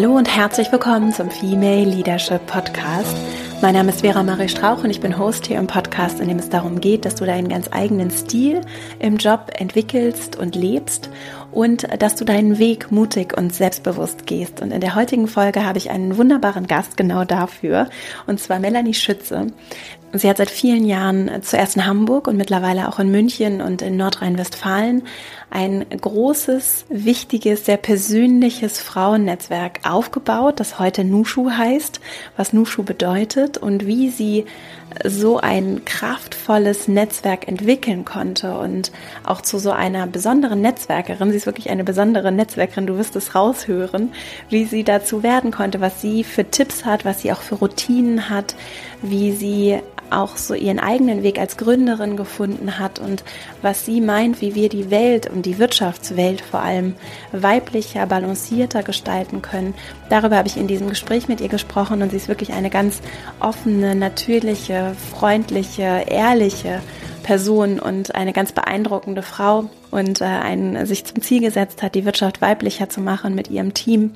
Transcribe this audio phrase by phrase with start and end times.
[0.00, 3.16] Hallo und herzlich willkommen zum Female Leadership Podcast.
[3.60, 6.38] Mein Name ist Vera Marie Strauch und ich bin Host hier im Podcast, in dem
[6.38, 8.60] es darum geht, dass du deinen ganz eigenen Stil
[9.00, 11.10] im Job entwickelst und lebst
[11.52, 14.60] und dass du deinen Weg mutig und selbstbewusst gehst.
[14.60, 17.88] Und in der heutigen Folge habe ich einen wunderbaren Gast genau dafür,
[18.26, 19.48] und zwar Melanie Schütze.
[20.12, 23.98] Sie hat seit vielen Jahren zuerst in Hamburg und mittlerweile auch in München und in
[23.98, 25.02] Nordrhein-Westfalen
[25.50, 32.00] ein großes, wichtiges, sehr persönliches Frauennetzwerk aufgebaut, das heute Nushu heißt,
[32.36, 34.46] was Nushu bedeutet und wie sie
[35.04, 38.90] so ein kraftvolles Netzwerk entwickeln konnte und
[39.24, 41.30] auch zu so einer besonderen Netzwerkerin.
[41.30, 44.12] Sie ist wirklich eine besondere Netzwerkerin, du wirst es raushören,
[44.48, 48.30] wie sie dazu werden konnte, was sie für Tipps hat, was sie auch für Routinen
[48.30, 48.54] hat,
[49.02, 49.80] wie sie
[50.10, 53.24] auch so ihren eigenen Weg als Gründerin gefunden hat und
[53.62, 56.94] was sie meint, wie wir die Welt und die Wirtschaftswelt vor allem
[57.32, 59.74] weiblicher, balancierter gestalten können.
[60.10, 63.00] Darüber habe ich in diesem Gespräch mit ihr gesprochen und sie ist wirklich eine ganz
[63.40, 66.80] offene, natürliche, freundliche, ehrliche
[67.28, 72.06] Person und eine ganz beeindruckende Frau und äh, ein, sich zum Ziel gesetzt hat, die
[72.06, 74.12] Wirtschaft weiblicher zu machen mit ihrem Team.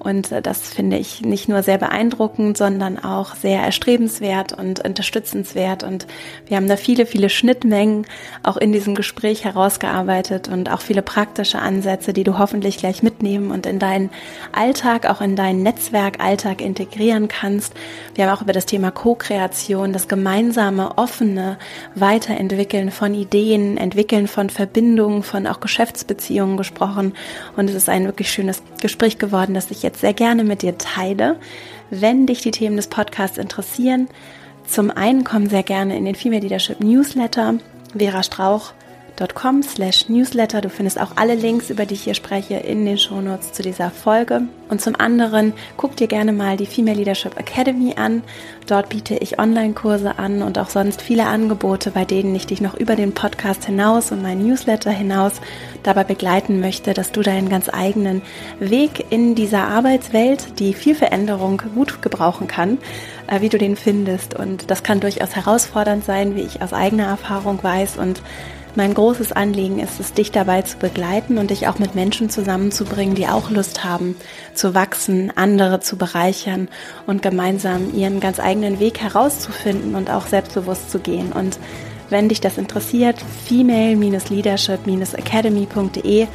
[0.00, 5.84] Und äh, das finde ich nicht nur sehr beeindruckend, sondern auch sehr erstrebenswert und unterstützenswert.
[5.84, 6.08] Und
[6.46, 8.06] wir haben da viele, viele Schnittmengen
[8.42, 13.50] auch in diesem Gespräch herausgearbeitet und auch viele praktische Ansätze, die du hoffentlich gleich mitnehmen
[13.52, 14.10] und in deinen
[14.52, 17.74] Alltag, auch in deinen Netzwerkalltag integrieren kannst.
[18.14, 21.58] Wir haben auch über das Thema Co-Kreation, das gemeinsame, offene
[21.96, 22.47] Weiterentwickeln
[22.90, 27.14] von Ideen, Entwickeln von Verbindungen, von auch Geschäftsbeziehungen gesprochen.
[27.56, 30.78] Und es ist ein wirklich schönes Gespräch geworden, das ich jetzt sehr gerne mit dir
[30.78, 31.36] teile.
[31.90, 34.08] Wenn dich die Themen des Podcasts interessieren,
[34.66, 37.54] zum einen komm sehr gerne in den Female Leadership Newsletter.
[37.96, 38.72] Vera Strauch
[39.18, 40.60] www.ftf.com slash newsletter.
[40.60, 43.90] Du findest auch alle Links, über die ich hier spreche, in den Shownotes zu dieser
[43.90, 44.42] Folge.
[44.68, 48.22] Und zum anderen, guck dir gerne mal die Female Leadership Academy an.
[48.66, 52.74] Dort biete ich Online-Kurse an und auch sonst viele Angebote, bei denen ich dich noch
[52.74, 55.40] über den Podcast hinaus und meinen Newsletter hinaus
[55.82, 58.20] dabei begleiten möchte, dass du deinen ganz eigenen
[58.60, 62.78] Weg in dieser Arbeitswelt, die viel Veränderung gut gebrauchen kann,
[63.26, 64.34] äh, wie du den findest.
[64.34, 67.96] Und das kann durchaus herausfordernd sein, wie ich aus eigener Erfahrung weiß.
[67.96, 68.20] Und
[68.76, 73.14] mein großes Anliegen ist es, dich dabei zu begleiten und dich auch mit Menschen zusammenzubringen,
[73.14, 74.16] die auch Lust haben
[74.54, 76.68] zu wachsen, andere zu bereichern
[77.06, 81.32] und gemeinsam ihren ganz eigenen Weg herauszufinden und auch selbstbewusst zu gehen.
[81.32, 81.58] Und
[82.10, 86.26] wenn dich das interessiert, female-leadership-academy.de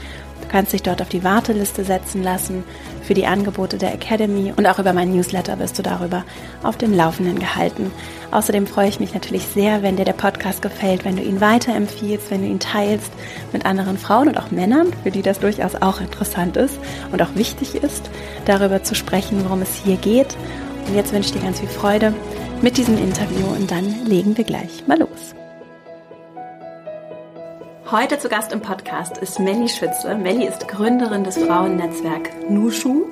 [0.53, 2.63] kannst dich dort auf die Warteliste setzen lassen
[3.01, 6.23] für die Angebote der Academy und auch über meinen Newsletter wirst du darüber
[6.61, 7.91] auf dem Laufenden gehalten.
[8.29, 12.29] Außerdem freue ich mich natürlich sehr, wenn dir der Podcast gefällt, wenn du ihn weiterempfiehlst,
[12.29, 13.11] wenn du ihn teilst
[13.51, 16.77] mit anderen Frauen und auch Männern, für die das durchaus auch interessant ist
[17.11, 18.11] und auch wichtig ist,
[18.45, 20.37] darüber zu sprechen, worum es hier geht.
[20.87, 22.13] Und jetzt wünsche ich dir ganz viel Freude
[22.61, 25.33] mit diesem Interview und dann legen wir gleich mal los.
[27.93, 30.15] Heute zu Gast im Podcast ist Melli Schütze.
[30.15, 33.05] Melli ist Gründerin des Frauennetzwerk Nushu.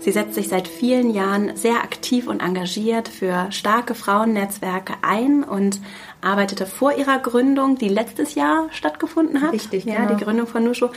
[0.00, 5.80] Sie setzt sich seit vielen Jahren sehr aktiv und engagiert für starke Frauennetzwerke ein und
[6.20, 9.52] arbeitete vor ihrer Gründung, die letztes Jahr stattgefunden hat.
[9.52, 10.16] Richtig, ja, genau.
[10.16, 10.88] die Gründung von Nushu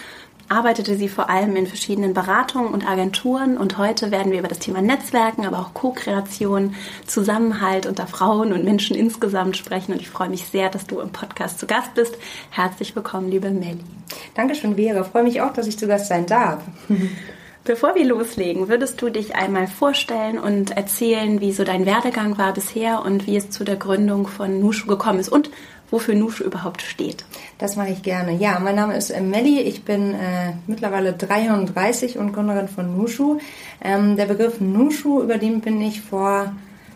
[0.50, 4.60] arbeitete sie vor allem in verschiedenen Beratungen und Agenturen und heute werden wir über das
[4.60, 6.76] Thema Netzwerken, aber auch Co-Kreation,
[7.06, 11.12] Zusammenhalt unter Frauen und Menschen insgesamt sprechen und ich freue mich sehr, dass du im
[11.12, 12.18] Podcast zu Gast bist.
[12.50, 13.80] Herzlich willkommen, liebe Melli.
[14.36, 15.02] Dankeschön, Vera.
[15.02, 16.64] Ich freue mich auch, dass ich zu Gast sein darf.
[17.68, 22.54] Bevor wir loslegen, würdest du dich einmal vorstellen und erzählen, wie so dein Werdegang war
[22.54, 25.50] bisher und wie es zu der Gründung von Nushu gekommen ist und
[25.90, 27.26] wofür Nushu überhaupt steht.
[27.58, 28.34] Das mache ich gerne.
[28.34, 29.62] Ja, mein Name ist Melli.
[29.62, 33.40] Ich bin äh, mittlerweile 33 und Gründerin von Nushu.
[33.82, 36.54] Ähm, der Begriff Nushu, über den bin ich vor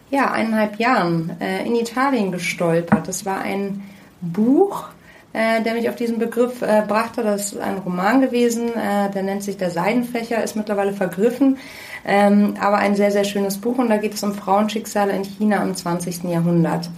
[0.09, 3.07] ja, eineinhalb Jahren äh, in Italien gestolpert.
[3.07, 3.81] Das war ein
[4.19, 4.89] Buch,
[5.33, 7.23] äh, der mich auf diesen Begriff äh, brachte.
[7.23, 11.57] Das ist ein Roman gewesen, äh, der nennt sich Der Seidenfächer, ist mittlerweile vergriffen,
[12.05, 15.63] ähm, aber ein sehr, sehr schönes Buch und da geht es um Frauenschicksale in China
[15.63, 16.25] im 20.
[16.25, 16.89] Jahrhundert.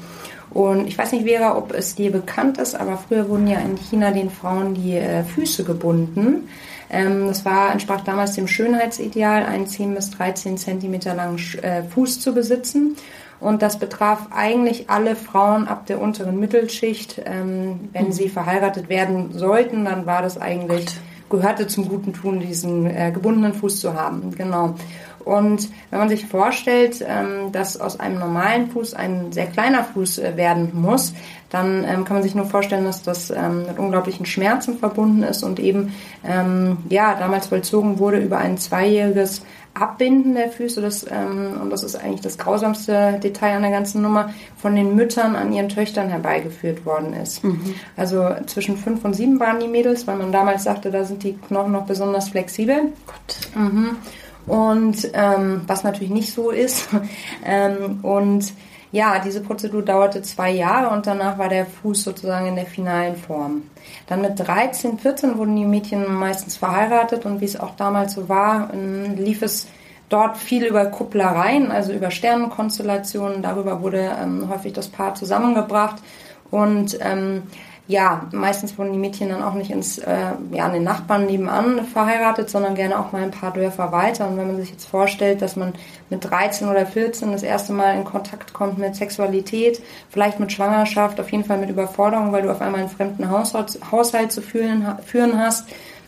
[0.54, 3.76] Und ich weiß nicht, Vera, ob es dir bekannt ist, aber früher wurden ja in
[3.78, 6.48] China den Frauen die äh, Füße gebunden.
[6.90, 12.20] Ähm, das war, entsprach damals dem Schönheitsideal, einen 10 bis 13 Zentimeter langen äh, Fuß
[12.20, 12.96] zu besitzen.
[13.40, 17.22] Und das betraf eigentlich alle Frauen ab der unteren Mittelschicht.
[17.26, 18.12] Ähm, wenn mhm.
[18.12, 20.86] sie verheiratet werden sollten, dann war das eigentlich,
[21.30, 24.32] gehörte zum guten Tun, diesen äh, gebundenen Fuß zu haben.
[24.38, 24.76] Genau.
[25.26, 30.20] Und wenn man sich vorstellt, ähm, dass aus einem normalen Fuß ein sehr kleiner Fuß
[30.20, 31.14] äh, werden muss,
[31.50, 35.44] dann ähm, kann man sich nur vorstellen, dass das ähm, mit unglaublichen Schmerzen verbunden ist
[35.44, 35.94] und eben
[36.90, 39.42] ja damals vollzogen wurde über ein zweijähriges
[39.74, 44.04] Abbinden der Füße, das, ähm, und das ist eigentlich das grausamste Detail an der ganzen
[44.04, 47.44] Nummer, von den Müttern an ihren Töchtern herbeigeführt worden ist.
[47.44, 47.74] Mhm.
[47.98, 51.34] Also zwischen fünf und sieben waren die Mädels, weil man damals sagte, da sind die
[51.34, 52.94] Knochen noch besonders flexibel.
[53.08, 53.38] Gott.
[53.56, 53.98] Mhm.
[54.46, 56.90] Und ähm, was natürlich nicht so ist.
[57.46, 58.54] ähm, und
[58.94, 63.16] ja, diese Prozedur dauerte zwei Jahre und danach war der Fuß sozusagen in der finalen
[63.16, 63.64] Form.
[64.06, 68.30] Dann mit 13, 14 wurden die Mädchen meistens verheiratet und wie es auch damals so
[68.30, 69.68] war, ähm, lief es
[70.10, 73.42] dort viel über Kupplereien, also über Sternenkonstellationen.
[73.42, 75.96] Darüber wurde ähm, häufig das Paar zusammengebracht
[76.52, 77.44] und ähm,
[77.86, 81.86] ja, meistens wurden die Mädchen dann auch nicht ins, äh, ja, an den Nachbarn nebenan
[81.86, 84.28] verheiratet, sondern gerne auch mal ein paar Dörfer weiter.
[84.28, 85.74] Und wenn man sich jetzt vorstellt, dass man
[86.10, 91.20] mit 13 oder 14 das erste Mal in Kontakt kommt mit Sexualität, vielleicht mit Schwangerschaft,
[91.20, 94.86] auf jeden Fall mit Überforderung, weil du auf einmal einen fremden Haushalt, Haushalt zu führen,
[95.06, 95.68] führen hast,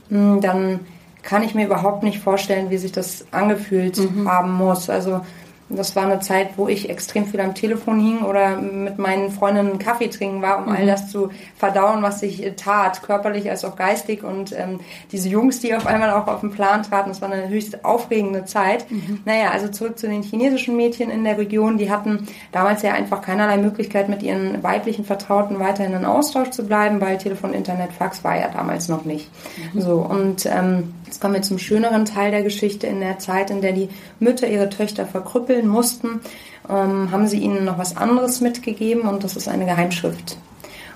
[0.10, 0.80] hm, dann
[1.24, 4.30] kann ich mir überhaupt nicht vorstellen, wie sich das angefühlt mhm.
[4.30, 4.90] haben muss.
[4.90, 5.22] Also
[5.68, 9.80] das war eine Zeit, wo ich extrem viel am Telefon hing oder mit meinen Freundinnen
[9.80, 10.76] Kaffee trinken war, um mhm.
[10.76, 14.24] all das zu verdauen, was ich tat, körperlich als auch geistig.
[14.24, 14.80] Und ähm,
[15.12, 18.46] diese Jungs, die auf einmal auch auf den Plan traten, das war eine höchst aufregende
[18.46, 18.90] Zeit.
[18.92, 19.22] Mhm.
[19.26, 21.80] Naja, also zurück zu den chinesischen Mädchen in der Region.
[21.80, 26.66] Die hatten damals ja einfach keinerlei Möglichkeit, mit ihren weiblichen Vertrauten weiterhin in Austausch zu
[26.68, 29.32] bleiben, weil Telefon, Internet, Fax war ja damals noch nicht.
[29.74, 29.82] Mhm.
[29.82, 32.88] So, und ähm, Jetzt kommen wir zum schöneren Teil der Geschichte.
[32.88, 33.88] In der Zeit, in der die
[34.20, 36.22] Mütter ihre Töchter verkrüppeln mussten,
[36.70, 40.38] ähm, haben sie ihnen noch was anderes mitgegeben und das ist eine Geheimschrift.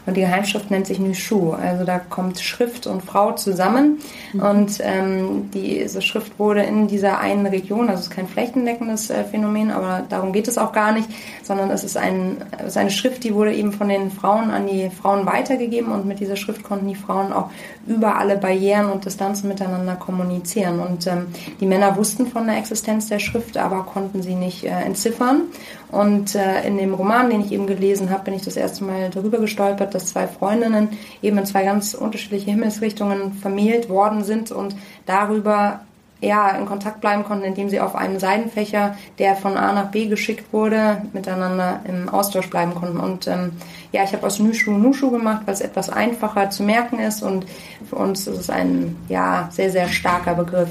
[0.09, 1.51] Und die Geheimschrift nennt sich Nushu.
[1.51, 3.99] Also da kommt Schrift und Frau zusammen.
[4.33, 4.41] Mhm.
[4.41, 9.23] Und ähm, diese Schrift wurde in dieser einen Region, also es ist kein flächendeckendes äh,
[9.23, 11.07] Phänomen, aber darum geht es auch gar nicht,
[11.43, 14.65] sondern es ist, ein, es ist eine Schrift, die wurde eben von den Frauen an
[14.65, 17.51] die Frauen weitergegeben und mit dieser Schrift konnten die Frauen auch
[17.85, 20.79] über alle Barrieren und Distanzen miteinander kommunizieren.
[20.79, 21.27] Und ähm,
[21.59, 25.43] die Männer wussten von der Existenz der Schrift, aber konnten sie nicht äh, entziffern.
[25.91, 29.09] Und äh, in dem Roman, den ich eben gelesen habe, bin ich das erste Mal
[29.09, 30.89] darüber gestolpert, dass zwei Freundinnen
[31.21, 34.75] eben in zwei ganz unterschiedliche Himmelsrichtungen vermählt worden sind und
[35.07, 35.81] darüber
[36.21, 40.07] ja, in Kontakt bleiben konnten, indem sie auf einem Seidenfächer, der von A nach B
[40.07, 42.99] geschickt wurde, miteinander im Austausch bleiben konnten.
[42.99, 43.53] Und ähm,
[43.91, 47.45] ja, ich habe aus Nushu Nushu gemacht, weil es etwas einfacher zu merken ist und
[47.87, 50.69] für uns ist es ein ja, sehr, sehr starker Begriff,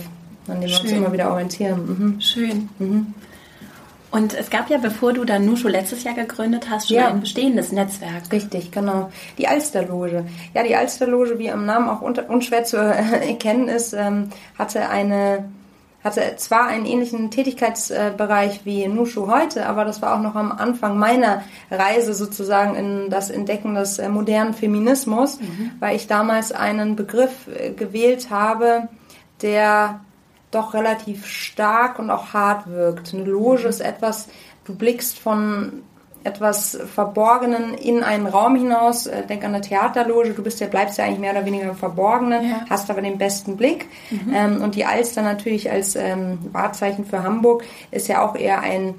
[0.49, 0.85] an dem Schön.
[0.85, 1.87] wir uns immer wieder orientieren.
[1.87, 2.21] Mhm.
[2.21, 2.69] Schön.
[2.79, 3.15] Mhm.
[4.11, 7.09] Und es gab ja, bevor du dann Nushu letztes Jahr gegründet hast, schon ja.
[7.09, 8.33] ein bestehendes Netzwerk.
[8.33, 9.11] Richtig, genau.
[9.37, 10.25] Die Alsterloge.
[10.55, 15.45] Ja, die Alsterloge, wie am Namen auch unschwer zu erkennen ist, ähm, hatte eine
[16.05, 20.97] hatte zwar einen ähnlichen Tätigkeitsbereich wie Nushu heute, aber das war auch noch am Anfang
[20.97, 25.73] meiner Reise sozusagen in das Entdecken des äh, modernen Feminismus, mhm.
[25.81, 28.89] weil ich damals einen Begriff äh, gewählt habe,
[29.43, 30.01] der
[30.51, 33.13] doch relativ stark und auch hart wirkt.
[33.13, 33.69] Eine Loge mhm.
[33.69, 34.29] ist etwas,
[34.65, 35.83] du blickst von
[36.25, 39.07] etwas Verborgenen in einen Raum hinaus.
[39.07, 41.77] Äh, denk an eine Theaterloge, du bist ja, bleibst ja eigentlich mehr oder weniger im
[41.77, 42.65] Verborgenen, ja.
[42.69, 43.87] hast aber den besten Blick.
[44.11, 44.35] Mhm.
[44.35, 48.95] Ähm, und die Alster natürlich als ähm, Wahrzeichen für Hamburg ist ja auch eher ein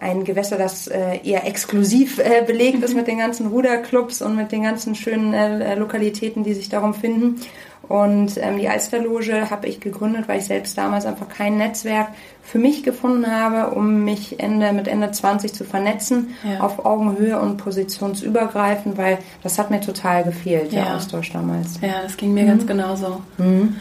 [0.00, 4.52] ein Gewässer, das äh, eher exklusiv äh, belegt ist mit den ganzen Ruderclubs und mit
[4.52, 7.40] den ganzen schönen äh, Lokalitäten, die sich darum finden.
[7.88, 12.08] Und ähm, die Alsterloge habe ich gegründet, weil ich selbst damals einfach kein Netzwerk
[12.42, 16.60] für mich gefunden habe, um mich Ende, mit Ende 20 zu vernetzen, ja.
[16.60, 20.84] auf Augenhöhe und positionsübergreifend, weil das hat mir total gefehlt, ja.
[20.84, 21.80] der Austausch damals.
[21.80, 22.48] Ja, das ging mir mhm.
[22.48, 23.22] ganz genauso.
[23.36, 23.76] Mhm.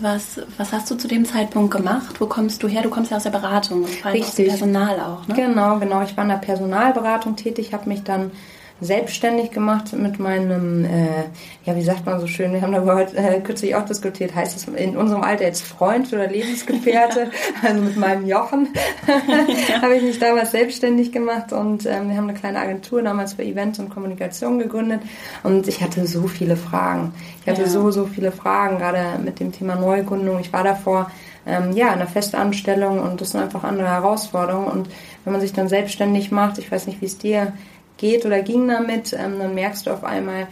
[0.00, 2.20] Was, was hast du zu dem Zeitpunkt gemacht?
[2.20, 2.82] Wo kommst du her?
[2.82, 4.24] Du kommst ja aus der Beratung, Richtig.
[4.24, 5.34] aus dem Personal auch, ne?
[5.34, 6.02] Genau, genau.
[6.02, 8.30] Ich war in der Personalberatung tätig, habe mich dann
[8.84, 11.24] selbstständig gemacht mit meinem, äh,
[11.64, 14.56] ja, wie sagt man so schön, wir haben darüber heute äh, kürzlich auch diskutiert, heißt
[14.56, 17.30] es in unserem Alter jetzt Freund oder Lebensgefährte,
[17.62, 18.68] also mit meinem Jochen
[19.82, 23.42] habe ich mich damals selbstständig gemacht und ähm, wir haben eine kleine Agentur damals für
[23.42, 25.00] Events und Kommunikation gegründet
[25.42, 27.12] und ich hatte so viele Fragen.
[27.42, 27.68] Ich hatte ja.
[27.68, 30.40] so, so viele Fragen, gerade mit dem Thema Neugründung.
[30.40, 31.10] Ich war davor
[31.46, 34.68] ähm, ja, in einer Festanstellung und das sind einfach andere Herausforderungen.
[34.68, 34.88] Und
[35.24, 37.52] wenn man sich dann selbstständig macht, ich weiß nicht, wie es dir
[37.96, 40.46] geht oder ging damit, ähm, dann merkst du auf einmal,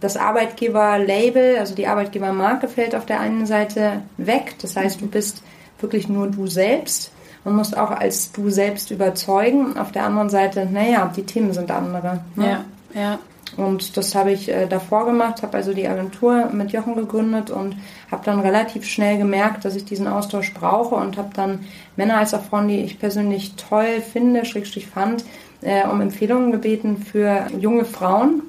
[0.00, 4.54] das Arbeitgeber-Label, also die Arbeitgebermarke fällt auf der einen Seite weg.
[4.60, 5.42] Das heißt, du bist
[5.80, 7.10] wirklich nur du selbst
[7.44, 9.78] und musst auch als du selbst überzeugen.
[9.78, 12.20] Auf der anderen Seite, naja, die Themen sind andere.
[12.36, 12.64] Ne?
[12.94, 13.18] Ja, ja.
[13.56, 17.76] Und das habe ich äh, davor gemacht, habe also die Agentur mit Jochen gegründet und
[18.10, 21.60] habe dann relativ schnell gemerkt, dass ich diesen Austausch brauche und habe dann
[21.96, 25.24] Männer als auch Frauen, die ich persönlich toll finde, schrägstrich fand,
[25.64, 28.42] äh, um Empfehlungen gebeten für junge Frauen.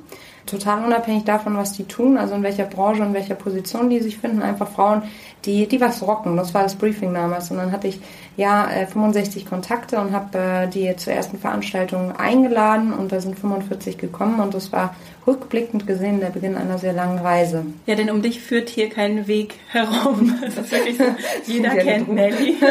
[0.45, 4.17] Total unabhängig davon, was die tun, also in welcher Branche und welcher Position die sich
[4.17, 4.41] finden.
[4.41, 5.03] Einfach Frauen,
[5.45, 6.37] die, die was rocken.
[6.37, 7.51] Das war das Briefing damals.
[7.51, 7.99] Und dann hatte ich
[8.37, 13.39] ja 65 äh, Kontakte und habe äh, die zur ersten Veranstaltung eingeladen und da sind
[13.39, 17.65] 45 gekommen und das war rückblickend gesehen der Beginn einer sehr langen Reise.
[17.87, 20.33] Ja, denn um dich führt hier kein Weg herum.
[20.45, 21.03] Das ist wirklich so,
[21.47, 22.55] jeder kennt Nelly.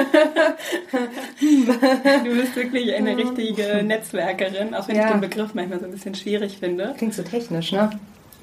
[1.40, 5.06] du bist wirklich eine richtige Netzwerkerin, auch wenn ja.
[5.06, 6.94] ich den Begriff manchmal so ein bisschen schwierig finde.
[6.96, 7.90] Klingt so technisch, ne?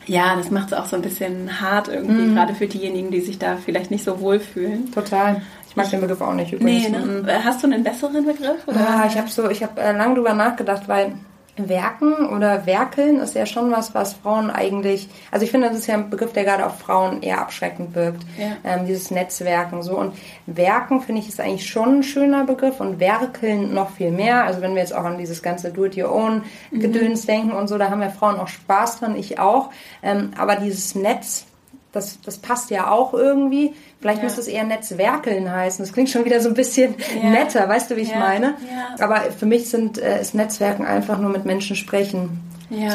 [0.07, 2.35] Ja, das macht es auch so ein bisschen hart irgendwie, mhm.
[2.35, 4.91] gerade für diejenigen, die sich da vielleicht nicht so wohlfühlen.
[4.91, 5.41] Total.
[5.69, 6.89] Ich mag den Begriff auch nicht übrigens.
[6.89, 6.99] Nee, ne?
[6.99, 7.27] Mhm.
[7.45, 8.67] Hast du einen besseren Begriff?
[8.67, 8.89] Oder?
[8.89, 11.13] Ah, ich habe so, ich habe äh, lange drüber nachgedacht, weil
[11.57, 15.87] Werken oder Werkeln ist ja schon was, was Frauen eigentlich, also ich finde, das ist
[15.87, 18.23] ja ein Begriff, der gerade auf Frauen eher abschreckend wirkt.
[18.37, 18.57] Ja.
[18.63, 19.97] Ähm, dieses Netzwerken so.
[19.97, 20.15] Und
[20.45, 24.45] Werken finde ich ist eigentlich schon ein schöner Begriff und Werkeln noch viel mehr.
[24.45, 27.27] Also wenn wir jetzt auch an dieses ganze Do-it-your-own-Gedöns mhm.
[27.27, 29.71] denken und so, da haben wir Frauen auch Spaß dran, ich auch.
[30.01, 31.45] Ähm, aber dieses Netz,
[31.91, 33.73] das, das passt ja auch irgendwie.
[34.01, 34.23] Vielleicht ja.
[34.25, 35.85] müsste es eher Netzwerkeln heißen.
[35.85, 37.29] Das klingt schon wieder so ein bisschen ja.
[37.29, 38.19] netter, weißt du, wie ich ja.
[38.19, 38.55] meine?
[38.99, 42.41] Aber für mich sind, äh, ist Netzwerken einfach nur mit Menschen sprechen.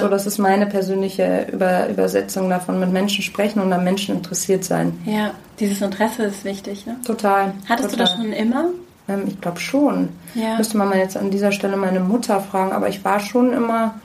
[0.01, 4.65] So, das ist meine persönliche Über Übersetzung davon, mit Menschen sprechen und an Menschen interessiert
[4.65, 4.99] sein.
[5.05, 6.97] Ja, dieses Interesse ist wichtig, ne?
[7.05, 7.53] Total.
[7.69, 7.91] Hattest total.
[7.91, 8.71] du das schon immer?
[9.07, 10.09] Ähm, ich glaube schon.
[10.57, 14.01] Müsste man mal jetzt an dieser Stelle meine Mutter fragen, aber ich war schon immer,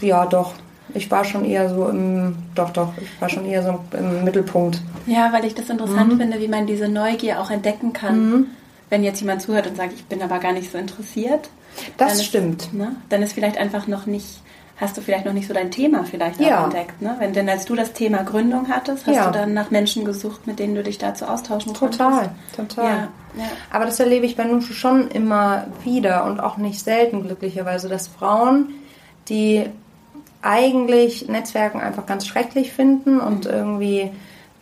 [0.00, 0.54] ja doch,
[0.94, 4.80] ich war schon eher so im, doch, doch, ich war schon eher so im Mittelpunkt.
[5.06, 6.18] Ja, weil ich das interessant mhm.
[6.18, 8.30] finde, wie man diese Neugier auch entdecken kann.
[8.30, 8.46] Mhm.
[8.88, 11.48] Wenn jetzt jemand zuhört und sagt, ich bin aber gar nicht so interessiert.
[11.96, 12.62] Das stimmt.
[12.62, 14.42] Ist, ne, dann ist vielleicht einfach noch nicht,
[14.76, 16.64] hast du vielleicht noch nicht so dein Thema vielleicht ja.
[16.64, 17.00] entdeckt.
[17.00, 17.14] Ne?
[17.18, 19.26] Wenn, denn als du das Thema Gründung hattest, hast ja.
[19.26, 22.00] du dann nach Menschen gesucht, mit denen du dich dazu austauschen konntest.
[22.00, 22.84] Total, total.
[22.84, 23.44] Ja, ja.
[23.70, 28.08] Aber das erlebe ich bei Nushu schon immer wieder und auch nicht selten glücklicherweise, dass
[28.08, 28.74] Frauen,
[29.28, 29.66] die
[30.42, 34.10] eigentlich Netzwerken einfach ganz schrecklich finden und irgendwie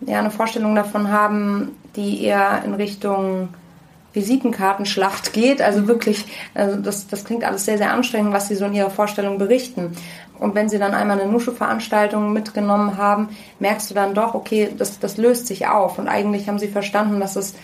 [0.00, 3.48] ja, eine Vorstellung davon haben, die eher in Richtung
[4.12, 5.62] Visitenkartenschlacht geht.
[5.62, 8.90] Also wirklich, also das, das klingt alles sehr, sehr anstrengend, was sie so in ihrer
[8.90, 9.96] Vorstellung berichten.
[10.38, 15.00] Und wenn sie dann einmal eine Nusche-Veranstaltung mitgenommen haben, merkst du dann doch, okay, das,
[15.00, 15.98] das löst sich auf.
[15.98, 17.54] Und eigentlich haben sie verstanden, dass es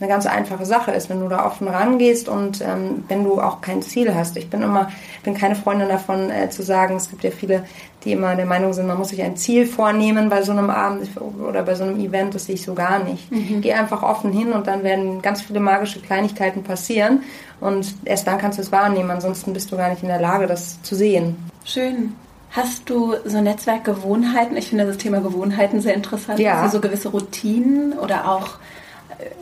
[0.00, 3.60] eine ganz einfache Sache ist, wenn du da offen rangehst und ähm, wenn du auch
[3.60, 4.36] kein Ziel hast.
[4.36, 4.90] Ich bin immer,
[5.22, 7.64] bin keine Freundin davon äh, zu sagen, es gibt ja viele,
[8.04, 11.08] die immer der Meinung sind, man muss sich ein Ziel vornehmen bei so einem Abend
[11.48, 13.30] oder bei so einem Event, das sehe ich so gar nicht.
[13.30, 13.60] Mhm.
[13.60, 17.22] Geh einfach offen hin und dann werden ganz viele magische Kleinigkeiten passieren
[17.60, 20.48] und erst dann kannst du es wahrnehmen, ansonsten bist du gar nicht in der Lage,
[20.48, 21.36] das zu sehen.
[21.64, 22.14] Schön.
[22.50, 24.56] Hast du so Netzwerkgewohnheiten?
[24.56, 26.38] Ich finde das Thema Gewohnheiten sehr interessant.
[26.38, 26.64] Ja.
[26.64, 28.58] Du so gewisse Routinen oder auch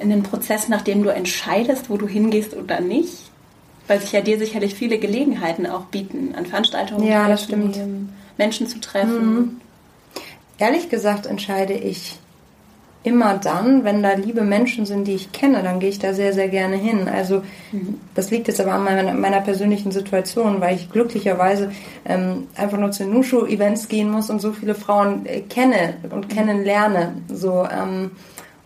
[0.01, 3.31] in den Prozess, nachdem du entscheidest, wo du hingehst oder nicht?
[3.89, 7.79] Weil sich ja dir sicherlich viele Gelegenheiten auch bieten, an Veranstaltungen ja, das stimmt.
[8.39, 9.35] Menschen zu treffen.
[9.35, 9.61] Mhm.
[10.59, 12.19] Ehrlich gesagt entscheide ich
[13.05, 16.33] immer dann, wenn da liebe Menschen sind, die ich kenne, dann gehe ich da sehr,
[16.33, 17.09] sehr gerne hin.
[17.09, 17.99] Also mhm.
[18.15, 21.73] das liegt jetzt aber an meiner, meiner, persönlichen Situation, weil ich glücklicherweise
[22.05, 27.15] ähm, einfach nur zu Nushu-Events gehen muss und so viele Frauen äh, kenne und kennenlerne.
[27.29, 28.12] So, ähm,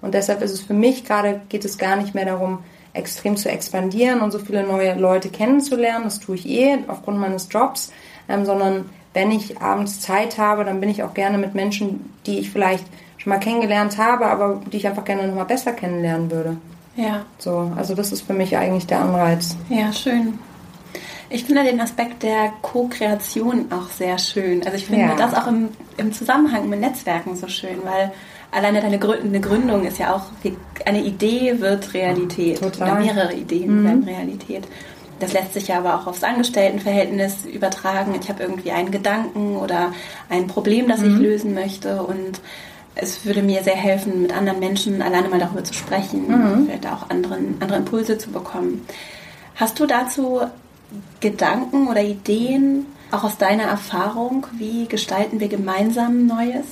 [0.07, 2.61] und deshalb ist es für mich gerade, geht es gar nicht mehr darum,
[2.93, 6.05] extrem zu expandieren und so viele neue Leute kennenzulernen.
[6.05, 7.93] Das tue ich eh aufgrund meines Jobs,
[8.29, 12.39] ähm, sondern wenn ich abends Zeit habe, dann bin ich auch gerne mit Menschen, die
[12.39, 12.85] ich vielleicht
[13.19, 16.57] schon mal kennengelernt habe, aber die ich einfach gerne noch mal besser kennenlernen würde.
[16.95, 17.25] Ja.
[17.39, 19.57] So, also das ist für mich eigentlich der Anreiz.
[19.69, 20.39] Ja, schön.
[21.31, 24.65] Ich finde den Aspekt der Co-Kreation auch sehr schön.
[24.65, 25.17] Also ich finde ja.
[25.17, 28.13] das auch im, im Zusammenhang mit Netzwerken so schön, weil
[28.57, 30.23] alleine deine Gründung, Gründung ist ja auch,
[30.87, 32.61] eine Idee wird Realität.
[32.61, 32.93] Total.
[32.93, 33.85] Oder mehrere Ideen mhm.
[33.85, 34.65] werden Realität.
[35.21, 38.15] Das lässt sich ja aber auch aufs Angestelltenverhältnis übertragen.
[38.21, 39.93] Ich habe irgendwie einen Gedanken oder
[40.31, 41.15] ein Problem, das mhm.
[41.15, 42.41] ich lösen möchte und
[42.95, 46.67] es würde mir sehr helfen, mit anderen Menschen alleine mal darüber zu sprechen, mhm.
[46.67, 48.87] vielleicht auch anderen, andere Impulse zu bekommen.
[49.55, 50.41] Hast du dazu
[51.21, 56.67] Gedanken oder Ideen, auch aus deiner Erfahrung, wie gestalten wir gemeinsam Neues?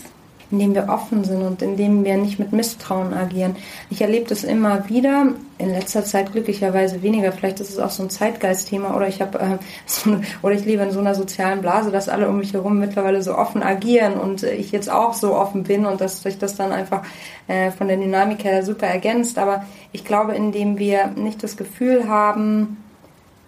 [0.54, 3.56] Indem wir offen sind und indem wir nicht mit Misstrauen agieren.
[3.90, 7.32] Ich erlebe das immer wieder, in letzter Zeit glücklicherweise weniger.
[7.32, 10.84] Vielleicht ist es auch so ein Zeitgeistthema oder ich habe äh, so oder ich lebe
[10.84, 14.44] in so einer sozialen Blase, dass alle um mich herum mittlerweile so offen agieren und
[14.44, 17.02] ich jetzt auch so offen bin und dass sich das dann einfach
[17.48, 19.38] äh, von der Dynamik her super ergänzt.
[19.38, 22.83] Aber ich glaube, indem wir nicht das Gefühl haben,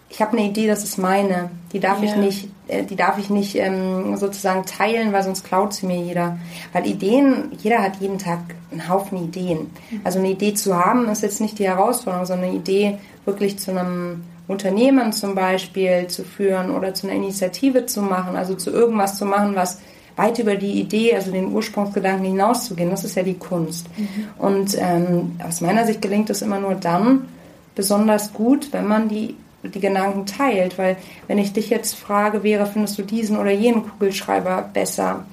[0.09, 1.49] ich habe eine Idee, das ist meine.
[1.73, 2.11] Die darf yeah.
[2.11, 6.01] ich nicht, äh, die darf ich nicht ähm, sozusagen teilen, weil sonst klaut sie mir
[6.01, 6.37] jeder.
[6.73, 8.39] Weil Ideen, jeder hat jeden Tag
[8.71, 9.71] einen Haufen Ideen.
[9.91, 10.01] Mhm.
[10.03, 13.71] Also eine Idee zu haben ist jetzt nicht die Herausforderung, sondern eine Idee wirklich zu
[13.71, 19.17] einem Unternehmen zum Beispiel zu führen oder zu einer Initiative zu machen, also zu irgendwas
[19.17, 19.79] zu machen, was
[20.15, 22.89] weit über die Idee, also den Ursprungsgedanken hinauszugehen.
[22.89, 23.87] Das ist ja die Kunst.
[23.97, 24.07] Mhm.
[24.37, 27.27] Und ähm, aus meiner Sicht gelingt es immer nur dann
[27.75, 30.97] besonders gut, wenn man die die Gedanken teilt, weil
[31.27, 35.25] wenn ich dich jetzt frage, wäre, findest du diesen oder jenen Kugelschreiber besser,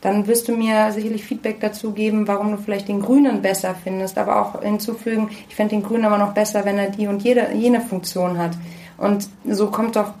[0.00, 4.18] dann wirst du mir sicherlich Feedback dazu geben, warum du vielleicht den Grünen besser findest,
[4.18, 7.52] aber auch hinzufügen, ich fände den Grünen aber noch besser, wenn er die und jede,
[7.54, 8.52] jene Funktion hat.
[8.98, 10.12] Und so kommt doch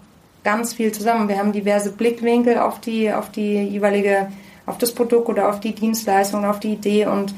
[0.44, 1.28] ganz viel zusammen.
[1.28, 4.28] Wir haben diverse Blickwinkel auf die, auf die jeweilige,
[4.66, 7.06] auf das Produkt oder auf die Dienstleistung, auf die Idee.
[7.06, 7.34] Und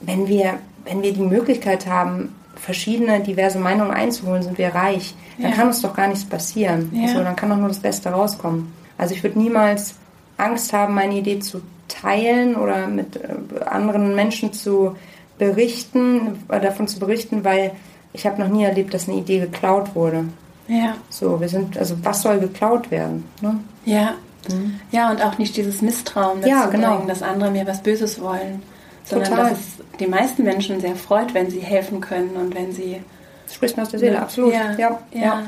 [0.00, 5.14] wenn wir, wenn wir die Möglichkeit haben, verschiedene diverse Meinungen einzuholen, sind wir reich.
[5.38, 5.56] Dann ja.
[5.56, 6.90] kann uns doch gar nichts passieren.
[6.92, 7.08] Ja.
[7.08, 8.72] Also, dann kann doch nur das Beste rauskommen.
[8.98, 9.94] Also ich würde niemals
[10.36, 14.96] Angst haben, meine Idee zu teilen oder mit äh, anderen Menschen zu
[15.38, 17.72] berichten, äh, davon zu berichten, weil
[18.12, 20.24] ich habe noch nie erlebt, dass eine Idee geklaut wurde.
[20.68, 20.96] Ja.
[21.10, 23.24] So, wir sind, also was soll geklaut werden?
[23.40, 23.60] Ne?
[23.84, 24.14] Ja.
[24.48, 24.80] Mhm.
[24.90, 27.04] Ja, und auch nicht dieses Misstrauen ja, genau.
[27.06, 28.62] dass andere mir was Böses wollen.
[29.04, 29.50] Sondern Total.
[29.50, 29.66] dass es
[30.00, 33.00] die meisten Menschen sehr freut, wenn sie helfen können und wenn sie.
[33.46, 34.52] Das spricht mir aus der Seele, absolut.
[34.52, 34.98] Ja, ja.
[35.12, 35.42] ja.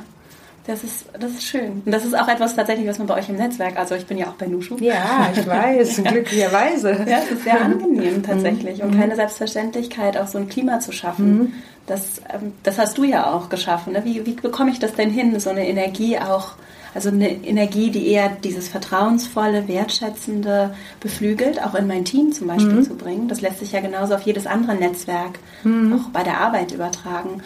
[0.68, 1.82] Das ist, das ist schön.
[1.86, 4.18] Und das ist auch etwas tatsächlich, was man bei euch im Netzwerk, also ich bin
[4.18, 4.76] ja auch bei Nushu.
[4.80, 6.90] Ja, ich weiß, glücklicherweise.
[7.08, 8.84] Ja, es ist sehr angenehm tatsächlich mhm.
[8.84, 11.38] und keine Selbstverständlichkeit, auch so ein Klima zu schaffen.
[11.38, 11.52] Mhm.
[11.86, 13.94] Das, ähm, das hast du ja auch geschaffen.
[13.94, 14.04] Ne?
[14.04, 16.52] Wie, wie bekomme ich das denn hin, so eine Energie auch,
[16.94, 22.74] also eine Energie, die eher dieses vertrauensvolle, wertschätzende beflügelt, auch in mein Team zum Beispiel
[22.74, 22.84] mhm.
[22.84, 23.28] zu bringen.
[23.28, 25.94] Das lässt sich ja genauso auf jedes andere Netzwerk, mhm.
[25.94, 27.42] auch bei der Arbeit übertragen.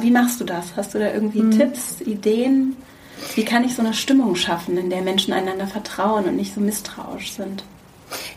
[0.00, 0.76] Wie machst du das?
[0.76, 1.50] Hast du da irgendwie mhm.
[1.52, 2.76] Tipps, Ideen?
[3.34, 6.60] Wie kann ich so eine Stimmung schaffen, in der Menschen einander vertrauen und nicht so
[6.60, 7.64] misstrauisch sind?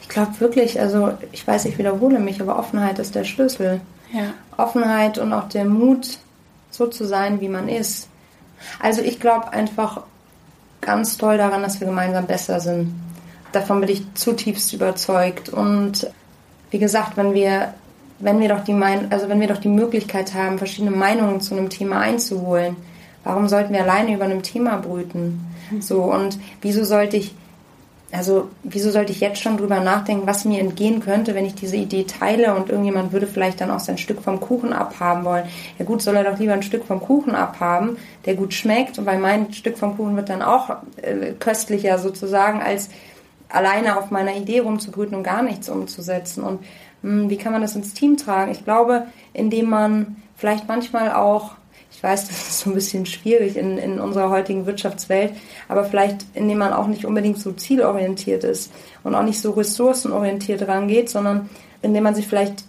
[0.01, 3.81] Ich glaube wirklich, also ich weiß, ich wiederhole mich, aber Offenheit ist der Schlüssel.
[4.13, 4.33] Ja.
[4.55, 6.17] Offenheit und auch der Mut,
[6.71, 8.07] so zu sein, wie man ist.
[8.79, 10.03] Also ich glaube einfach
[10.81, 12.93] ganz toll daran, dass wir gemeinsam besser sind.
[13.51, 15.49] Davon bin ich zutiefst überzeugt.
[15.49, 16.09] Und
[16.71, 17.73] wie gesagt, wenn wir
[18.19, 21.55] wenn wir doch die mein also wenn wir doch die Möglichkeit haben, verschiedene Meinungen zu
[21.55, 22.75] einem Thema einzuholen,
[23.23, 25.41] warum sollten wir alleine über einem Thema brüten?
[25.79, 27.33] So und wieso sollte ich
[28.11, 31.75] also wieso sollte ich jetzt schon drüber nachdenken, was mir entgehen könnte, wenn ich diese
[31.75, 35.43] Idee teile und irgendjemand würde vielleicht dann auch sein Stück vom Kuchen abhaben wollen?
[35.77, 39.19] Ja gut, soll er doch lieber ein Stück vom Kuchen abhaben, der gut schmeckt, weil
[39.19, 40.69] mein Stück vom Kuchen wird dann auch
[41.01, 42.89] äh, köstlicher sozusagen, als
[43.49, 46.43] alleine auf meiner Idee rumzubrüten und gar nichts umzusetzen.
[46.43, 46.65] Und hm,
[47.29, 48.51] wie kann man das ins Team tragen?
[48.51, 51.51] Ich glaube, indem man vielleicht manchmal auch,
[51.91, 55.33] ich weiß, das ist so ein bisschen schwierig in, in unserer heutigen Wirtschaftswelt,
[55.67, 58.71] aber vielleicht indem man auch nicht unbedingt so zielorientiert ist
[59.03, 61.49] und auch nicht so ressourcenorientiert rangeht, sondern
[61.81, 62.63] indem man sich vielleicht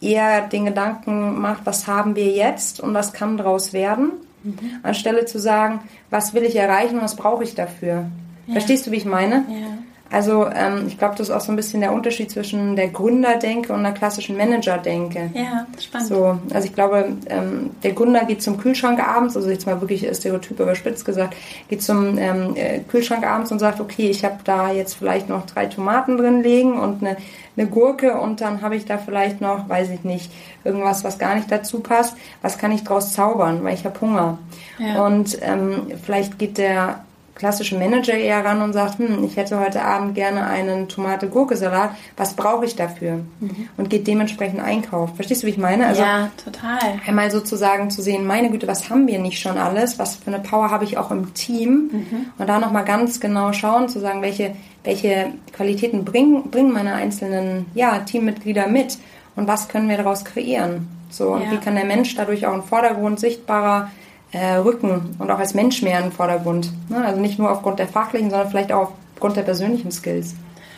[0.00, 4.58] eher den Gedanken macht, was haben wir jetzt und was kann daraus werden, mhm.
[4.82, 5.80] anstelle zu sagen,
[6.10, 8.06] was will ich erreichen und was brauche ich dafür.
[8.46, 8.52] Ja.
[8.52, 9.44] Verstehst du, wie ich meine?
[9.48, 9.78] Ja.
[10.14, 13.72] Also ähm, ich glaube, das ist auch so ein bisschen der Unterschied zwischen der Gründerdenke
[13.72, 15.30] und der klassischen Managerdenke.
[15.34, 16.06] Ja, spannend.
[16.06, 20.06] So, also ich glaube, ähm, der Gründer geht zum Kühlschrank abends, also jetzt mal wirklich
[20.16, 21.34] Stereotyp überspitzt gesagt,
[21.68, 25.46] geht zum ähm, äh, Kühlschrank abends und sagt, okay, ich habe da jetzt vielleicht noch
[25.46, 27.16] drei Tomaten drin liegen und eine,
[27.56, 30.30] eine Gurke und dann habe ich da vielleicht noch, weiß ich nicht,
[30.62, 32.16] irgendwas, was gar nicht dazu passt.
[32.40, 34.38] Was kann ich draus zaubern, weil ich habe Hunger.
[34.78, 35.04] Ja.
[35.04, 37.00] Und ähm, vielleicht geht der
[37.34, 42.34] klassische Manager eher ran und sagt, hm, ich hätte heute Abend gerne einen Tomate-Gurke-Salat, was
[42.34, 43.20] brauche ich dafür?
[43.40, 43.68] Mhm.
[43.76, 45.14] Und geht dementsprechend einkaufen.
[45.16, 45.86] Verstehst du, wie ich meine?
[45.86, 47.00] Also ja, total.
[47.06, 49.98] Einmal sozusagen zu sehen, meine Güte, was haben wir nicht schon alles?
[49.98, 51.90] Was für eine Power habe ich auch im Team?
[51.92, 52.26] Mhm.
[52.38, 54.52] Und da nochmal ganz genau schauen, zu sagen, welche,
[54.84, 58.98] welche Qualitäten bringen, bringen meine einzelnen ja, Teammitglieder mit?
[59.36, 60.88] Und was können wir daraus kreieren?
[61.10, 61.52] So, und ja.
[61.52, 63.90] wie kann der Mensch dadurch auch im Vordergrund sichtbarer
[64.34, 66.70] äh, rücken und auch als Mensch mehr in den Vordergrund.
[66.88, 67.04] Ne?
[67.04, 70.34] Also nicht nur aufgrund der fachlichen, sondern vielleicht auch aufgrund der persönlichen Skills.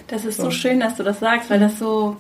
[0.08, 0.44] Das ist so.
[0.44, 2.16] so schön, dass du das sagst, weil das so,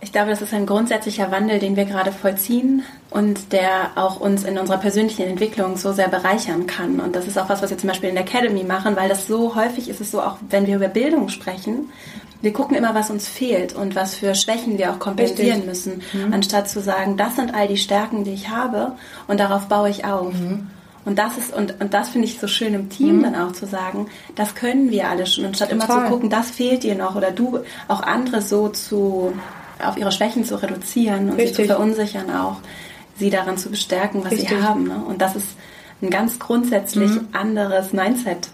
[0.00, 4.42] ich glaube, das ist ein grundsätzlicher Wandel, den wir gerade vollziehen und der auch uns
[4.42, 6.98] in unserer persönlichen Entwicklung so sehr bereichern kann.
[6.98, 9.28] Und das ist auch was, was wir zum Beispiel in der Academy machen, weil das
[9.28, 11.90] so häufig ist es so, auch wenn wir über Bildung sprechen,
[12.42, 15.66] wir gucken immer, was uns fehlt und was für Schwächen wir auch kompensieren Richtig.
[15.66, 16.32] müssen, mhm.
[16.32, 18.92] anstatt zu sagen, das sind all die Stärken, die ich habe
[19.28, 20.32] und darauf baue ich auf.
[20.32, 20.68] Mhm.
[21.04, 23.22] Und das ist, und, und das finde ich so schön im Team mhm.
[23.22, 25.46] dann auch zu sagen, das können wir alle schon.
[25.46, 25.88] Und statt Total.
[25.88, 29.32] immer zu gucken, das fehlt dir noch oder du auch andere so zu,
[29.82, 31.56] auf ihre Schwächen zu reduzieren und Richtig.
[31.56, 32.56] sie zu verunsichern auch,
[33.16, 34.50] sie daran zu bestärken, was Richtig.
[34.50, 34.84] sie haben.
[34.84, 35.02] Ne?
[35.06, 35.48] Und das ist
[36.02, 37.28] ein ganz grundsätzlich mhm.
[37.32, 38.48] anderes Mindset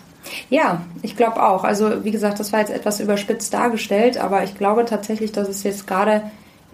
[0.50, 1.64] ja, ich glaube auch.
[1.64, 5.62] Also wie gesagt, das war jetzt etwas überspitzt dargestellt, aber ich glaube tatsächlich, dass es
[5.62, 6.22] jetzt gerade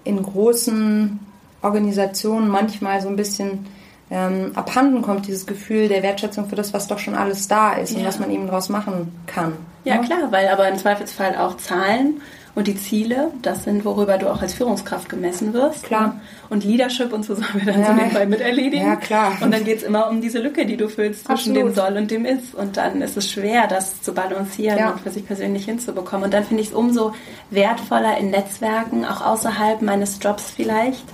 [0.04, 1.20] in großen
[1.62, 3.66] Organisationen manchmal so ein bisschen
[4.10, 7.92] ähm, abhanden kommt, dieses Gefühl der Wertschätzung für das, was doch schon alles da ist
[7.92, 8.00] ja.
[8.00, 9.54] und was man eben daraus machen kann.
[9.84, 10.02] Ja, ne?
[10.02, 12.20] klar, weil aber im Zweifelsfall auch Zahlen
[12.54, 15.84] und die Ziele, das sind, worüber du auch als Führungskraft gemessen wirst.
[15.84, 16.20] Klar.
[16.50, 17.86] Und Leadership und so sollen wir dann ja.
[17.86, 18.86] so nebenbei miterledigen.
[18.86, 19.38] Ja, klar.
[19.40, 21.58] Und dann geht es immer um diese Lücke, die du füllst zwischen Absolut.
[21.58, 22.54] dem Soll und dem Ist.
[22.54, 24.90] Und dann ist es schwer, das zu balancieren ja.
[24.90, 26.24] und für sich persönlich hinzubekommen.
[26.24, 27.14] Und dann finde ich es umso
[27.48, 31.04] wertvoller in Netzwerken, auch außerhalb meines Jobs vielleicht,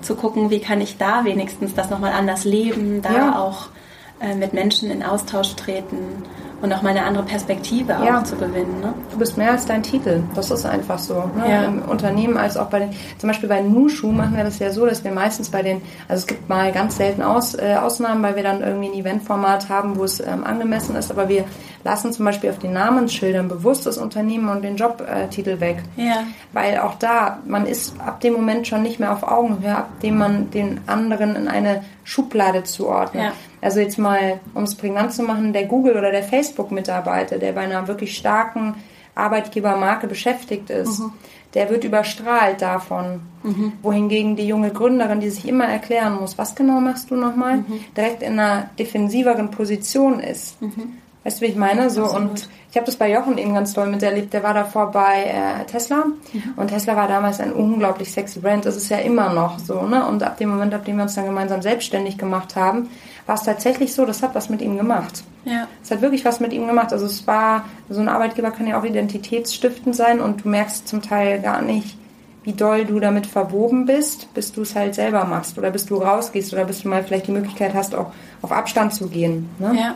[0.00, 3.38] zu gucken, wie kann ich da wenigstens das nochmal anders leben, da ja.
[3.40, 3.66] auch
[4.20, 6.22] äh, mit Menschen in Austausch treten
[6.60, 8.18] und auch mal eine andere Perspektive ja.
[8.18, 8.80] auch zu gewinnen.
[8.80, 8.94] Ne?
[9.10, 10.22] Du bist mehr als dein Titel.
[10.34, 11.14] Das ist einfach so.
[11.14, 11.48] Ne?
[11.48, 11.64] Ja.
[11.64, 14.84] Im Unternehmen als auch bei den, zum Beispiel bei Nushu machen wir das ja so,
[14.84, 18.36] dass wir meistens bei den, also es gibt mal ganz selten Aus, äh, Ausnahmen, weil
[18.36, 21.44] wir dann irgendwie ein Eventformat haben, wo es ähm, angemessen ist, aber wir
[21.84, 25.82] lassen zum Beispiel auf den Namensschildern bewusst das Unternehmen und den Jobtitel äh, weg.
[25.96, 26.24] Ja.
[26.52, 30.18] Weil auch da, man ist ab dem Moment schon nicht mehr auf Augenhöhe, ab dem
[30.18, 33.24] man den anderen in eine Schublade zuordnet.
[33.24, 33.32] Ja.
[33.60, 37.62] Also jetzt mal, um es prägnant zu machen, der Google- oder der Facebook-Mitarbeiter, der bei
[37.62, 38.76] einer wirklich starken
[39.14, 41.12] Arbeitgebermarke beschäftigt ist, mhm.
[41.54, 43.20] der wird überstrahlt davon.
[43.42, 43.72] Mhm.
[43.82, 47.80] Wohingegen die junge Gründerin, die sich immer erklären muss, was genau machst du nochmal, mhm.
[47.96, 50.56] direkt in einer defensiveren Position ist.
[51.24, 51.90] Weißt du, wie ich meine?
[51.90, 54.32] So, und ich habe das bei Jochen eben ganz toll miterlebt.
[54.32, 56.54] Der war davor bei äh, Tesla mhm.
[56.56, 58.66] und Tesla war damals ein unglaublich sexy Brand.
[58.66, 59.82] Das ist ja immer noch so.
[59.82, 60.06] Ne?
[60.06, 62.90] Und ab dem Moment, ab dem wir uns dann gemeinsam selbstständig gemacht haben,
[63.26, 65.22] war es tatsächlich so, das hat was mit ihm gemacht.
[65.44, 65.66] Ja.
[65.82, 66.92] Es hat wirklich was mit ihm gemacht.
[66.92, 71.02] Also es war, so ein Arbeitgeber kann ja auch identitätsstiftend sein und du merkst zum
[71.02, 71.96] Teil gar nicht,
[72.44, 75.96] wie doll du damit verwoben bist, bis du es halt selber machst oder bis du
[75.96, 79.48] rausgehst oder bis du mal vielleicht die Möglichkeit hast, auch auf Abstand zu gehen.
[79.58, 79.76] Ne?
[79.78, 79.94] Ja.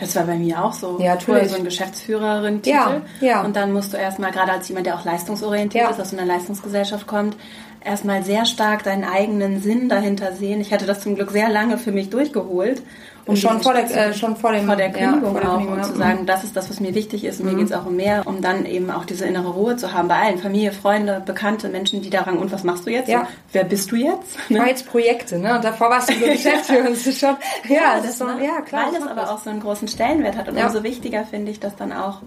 [0.00, 0.98] Das war bei mir auch so.
[0.98, 1.50] Ja, natürlich.
[1.50, 2.74] so ein Geschäftsführerin-Titel.
[2.74, 3.42] Ja, ja.
[3.42, 5.90] Und dann musst du erstmal, gerade als jemand, der auch leistungsorientiert ja.
[5.90, 7.36] ist, aus einer Leistungsgesellschaft kommt,
[7.84, 10.60] erstmal sehr stark deinen eigenen Sinn dahinter sehen.
[10.60, 12.82] Ich hatte das zum Glück sehr lange für mich durchgeholt.
[13.30, 15.96] Um schon, vor der, äh, schon vor, dem, vor der Kündigung ja, auch, um zu
[15.96, 17.52] sagen, das ist das, was mir wichtig ist und mhm.
[17.52, 20.08] mir geht es auch um mehr, um dann eben auch diese innere Ruhe zu haben
[20.08, 23.08] bei allen, Familie, Freunde, Bekannte, Menschen, die daran, und was machst du jetzt?
[23.08, 23.26] Ja.
[23.52, 24.38] Wer bist du jetzt?
[24.48, 24.58] Ne?
[24.58, 25.56] War jetzt Projekte, ne?
[25.56, 26.94] Und davor warst du so Geschäftsführer.
[26.94, 27.36] schon,
[27.68, 28.86] ja, ja, das, das so, ja, klar.
[28.86, 29.30] Weil das aber das.
[29.30, 30.66] auch so einen großen Stellenwert hat und ja.
[30.66, 32.18] umso wichtiger finde ich, dass dann auch,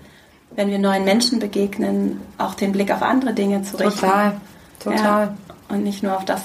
[0.52, 4.00] wenn wir neuen Menschen begegnen, auch den Blick auf andere Dinge zu richten.
[4.00, 4.34] Total,
[4.80, 5.22] total.
[5.26, 5.34] Ja
[5.74, 6.42] und nicht nur auf das,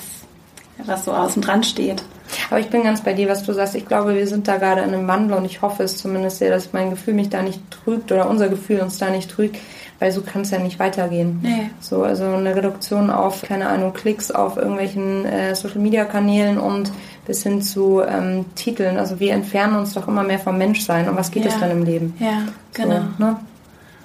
[0.85, 2.03] was so außen dran steht.
[2.51, 3.75] Aber ich bin ganz bei dir, was du sagst.
[3.75, 6.51] Ich glaube, wir sind da gerade in einem Wandel und ich hoffe es zumindest sehr,
[6.51, 9.59] dass mein Gefühl mich da nicht trügt oder unser Gefühl uns da nicht trügt,
[9.99, 11.41] weil so kann es ja nicht weitergehen.
[11.43, 11.71] Nee.
[11.81, 16.91] So, also eine Reduktion auf, keine Ahnung, Klicks auf irgendwelchen äh, Social Media Kanälen und
[17.27, 18.97] bis hin zu ähm, Titeln.
[18.97, 21.09] Also wir entfernen uns doch immer mehr vom Menschsein.
[21.09, 21.61] Und was geht es ja.
[21.61, 22.15] dann im Leben?
[22.19, 23.03] Ja, genau.
[23.19, 23.37] So, ne?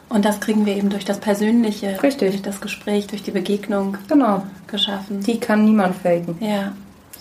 [0.09, 2.29] Und das kriegen wir eben durch das Persönliche, Richtig.
[2.29, 4.43] durch das Gespräch, durch die Begegnung genau.
[4.67, 5.21] geschaffen.
[5.21, 6.37] Die kann niemand faken.
[6.39, 6.73] Ja.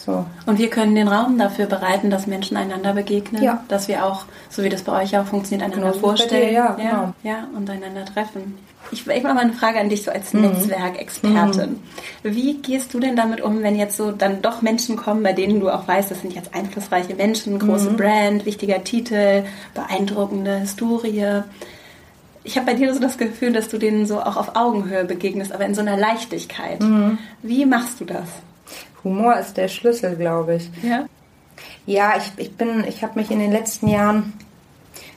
[0.04, 0.26] So.
[0.46, 3.62] Und wir können den Raum dafür bereiten, dass Menschen einander begegnen, ja.
[3.68, 6.48] dass wir auch, so wie das bei euch auch funktioniert, einander genau, vorstellen.
[6.48, 7.14] Dir, ja, genau.
[7.22, 8.58] ja, ja, und einander treffen.
[8.90, 10.42] Ich, ich habe mal eine Frage an dich so als mhm.
[10.42, 11.70] Netzwerkexpertin.
[11.70, 11.78] Mhm.
[12.24, 15.60] Wie gehst du denn damit um, wenn jetzt so dann doch Menschen kommen, bei denen
[15.60, 17.96] du auch weißt, das sind jetzt einflussreiche Menschen, große mhm.
[17.96, 21.42] Brand, wichtiger Titel, beeindruckende Historie
[22.44, 25.52] ich habe bei dir so das Gefühl, dass du denen so auch auf Augenhöhe begegnest,
[25.52, 26.80] aber in so einer Leichtigkeit.
[26.80, 27.18] Mhm.
[27.42, 28.28] Wie machst du das?
[29.04, 30.70] Humor ist der Schlüssel, glaube ich.
[30.82, 31.06] Ja.
[31.86, 34.32] Ja, ich, ich bin, ich habe mich in den letzten Jahren,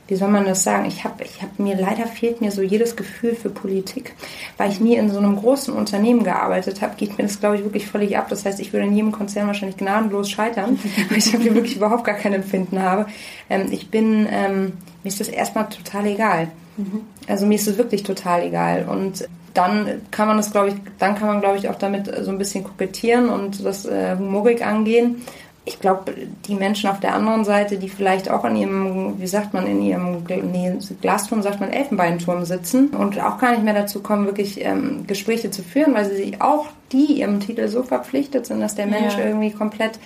[0.07, 2.95] wie soll man das sagen, ich habe ich hab mir, leider fehlt mir so jedes
[2.95, 4.15] Gefühl für Politik.
[4.57, 7.63] Weil ich nie in so einem großen Unternehmen gearbeitet habe, geht mir das, glaube ich,
[7.63, 8.27] wirklich völlig ab.
[8.29, 12.03] Das heißt, ich würde in jedem Konzern wahrscheinlich gnadenlos scheitern, weil ich dafür wirklich überhaupt
[12.03, 13.07] gar kein Empfinden habe.
[13.49, 16.49] Ähm, ich bin, ähm, mir ist das erstmal total egal.
[16.77, 17.01] Mhm.
[17.27, 18.87] Also mir ist es wirklich total egal.
[18.87, 22.29] Und dann kann man das, glaube ich, dann kann man, glaube ich, auch damit so
[22.29, 25.23] ein bisschen kokettieren und das äh, humorig angehen.
[25.67, 26.13] Ich glaube,
[26.47, 29.81] die Menschen auf der anderen Seite, die vielleicht auch in ihrem, wie sagt man, in
[29.81, 34.63] ihrem nee, Glasturm, sagt man, Elfenbeinturm sitzen und auch gar nicht mehr dazu kommen, wirklich
[34.63, 38.75] ähm, Gespräche zu führen, weil sie sich auch die ihrem Titel so verpflichtet sind, dass
[38.75, 39.25] der Mensch ja.
[39.25, 39.97] irgendwie komplett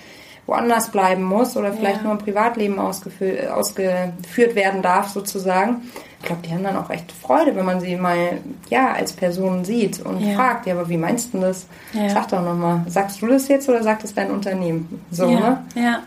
[0.46, 2.02] woanders bleiben muss oder vielleicht ja.
[2.02, 5.82] nur im Privatleben ausgeführt werden darf, sozusagen.
[6.20, 9.64] Ich glaube, die haben dann auch echt Freude, wenn man sie mal ja als Person
[9.64, 10.34] sieht und ja.
[10.34, 11.66] fragt, ja, aber wie meinst du das?
[11.92, 12.10] Ja.
[12.10, 15.02] Sag doch nochmal, sagst du das jetzt oder sagt es dein Unternehmen?
[15.10, 15.64] So, ne?
[15.74, 16.02] Ja.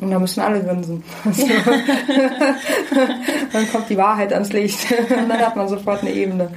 [0.00, 1.02] Und da müssen alle grinsen.
[1.32, 1.46] So.
[3.52, 4.86] dann kommt die Wahrheit ans Licht.
[5.10, 6.50] und dann hat man sofort eine Ebene.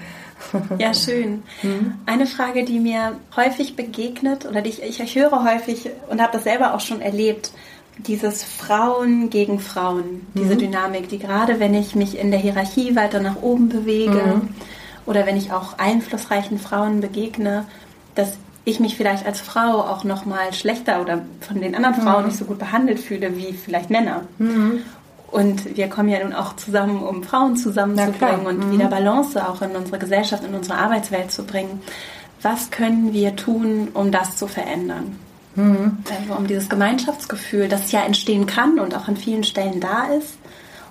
[0.78, 1.43] Ja, schön.
[1.62, 1.95] Mhm.
[2.06, 6.43] Eine Frage, die mir häufig begegnet oder die ich, ich höre häufig und habe das
[6.43, 7.52] selber auch schon erlebt,
[7.97, 10.60] dieses Frauen gegen Frauen, diese mhm.
[10.60, 14.49] Dynamik, die gerade wenn ich mich in der Hierarchie weiter nach oben bewege mhm.
[15.06, 17.65] oder wenn ich auch einflussreichen Frauen begegne,
[18.15, 22.21] dass ich mich vielleicht als Frau auch noch mal schlechter oder von den anderen Frauen
[22.21, 22.28] mhm.
[22.28, 24.23] nicht so gut behandelt fühle wie vielleicht Männer.
[25.32, 28.72] Und wir kommen ja nun auch zusammen, um Frauen zusammenzubringen und mhm.
[28.72, 31.82] wieder Balance auch in unsere Gesellschaft, in unsere Arbeitswelt zu bringen.
[32.42, 35.20] Was können wir tun, um das zu verändern?
[35.56, 35.98] Mhm.
[36.18, 40.38] Also um dieses Gemeinschaftsgefühl, das ja entstehen kann und auch an vielen Stellen da ist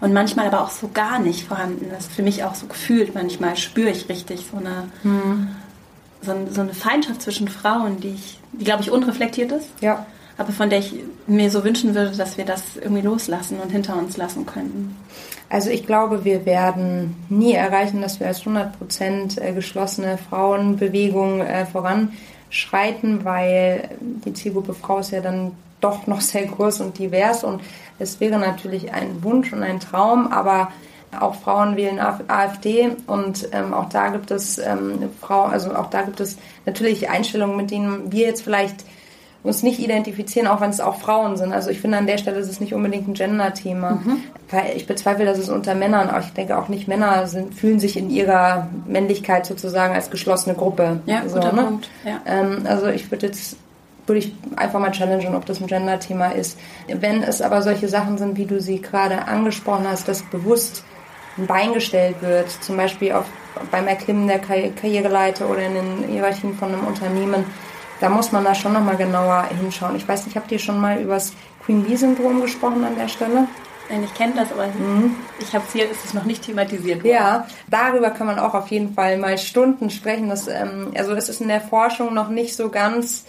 [0.00, 2.12] und manchmal aber auch so gar nicht vorhanden ist.
[2.12, 5.48] Für mich auch so gefühlt, manchmal spüre ich richtig so eine, mhm.
[6.22, 9.68] so, so, eine Feindschaft zwischen Frauen, die ich, die glaube ich unreflektiert ist.
[9.80, 10.06] Ja.
[10.38, 10.94] Aber von der ich
[11.26, 14.96] mir so wünschen würde, dass wir das irgendwie loslassen und hinter uns lassen könnten.
[15.50, 21.66] Also ich glaube, wir werden nie erreichen, dass wir als 100% äh, geschlossene Frauenbewegung äh,
[21.66, 27.62] voranschreiten, weil die Zielgruppe Frau ist ja dann doch noch sehr groß und divers und
[27.98, 30.68] es wäre natürlich ein Wunsch und ein Traum, aber
[31.18, 36.02] auch Frauen wählen AfD und ähm, auch da gibt es ähm, Frau, also auch da
[36.02, 38.84] gibt es natürlich Einstellungen, mit denen wir jetzt vielleicht
[39.42, 41.52] uns nicht identifizieren, auch wenn es auch Frauen sind.
[41.52, 44.02] Also ich finde an der Stelle ist es nicht unbedingt ein Gender-Thema.
[44.04, 44.22] Mhm.
[44.50, 47.78] Weil ich bezweifle, dass es unter Männern, aber ich denke auch nicht Männer sind, fühlen
[47.78, 51.00] sich in ihrer Männlichkeit sozusagen als geschlossene Gruppe.
[51.06, 51.62] Ja, so, guter ne?
[51.62, 51.90] Punkt.
[52.04, 52.20] Ja.
[52.26, 53.56] Ähm, also ich würde jetzt
[54.08, 56.58] würde ich einfach mal challengen, ob das ein Gender-Thema ist.
[56.88, 60.82] Wenn es aber solche Sachen sind, wie du sie gerade angesprochen hast, dass bewusst
[61.36, 63.26] ein Bein gestellt wird, zum Beispiel auf,
[63.70, 67.44] beim Erklimmen der Karriereleiter oder in den Hierarchien von einem Unternehmen,
[68.00, 69.96] da muss man da schon nochmal genauer hinschauen.
[69.96, 71.32] Ich weiß nicht, habt ihr schon mal über das
[71.64, 73.48] Queen Bee-Syndrom gesprochen an der Stelle?
[73.90, 75.16] Nein, ich kenne das, aber mhm.
[75.40, 77.12] ich habe es hier, ist es noch nicht thematisiert worden.
[77.12, 80.28] Ja, darüber kann man auch auf jeden Fall mal Stunden sprechen.
[80.28, 83.24] Das, ähm, also es ist in der Forschung noch nicht so ganz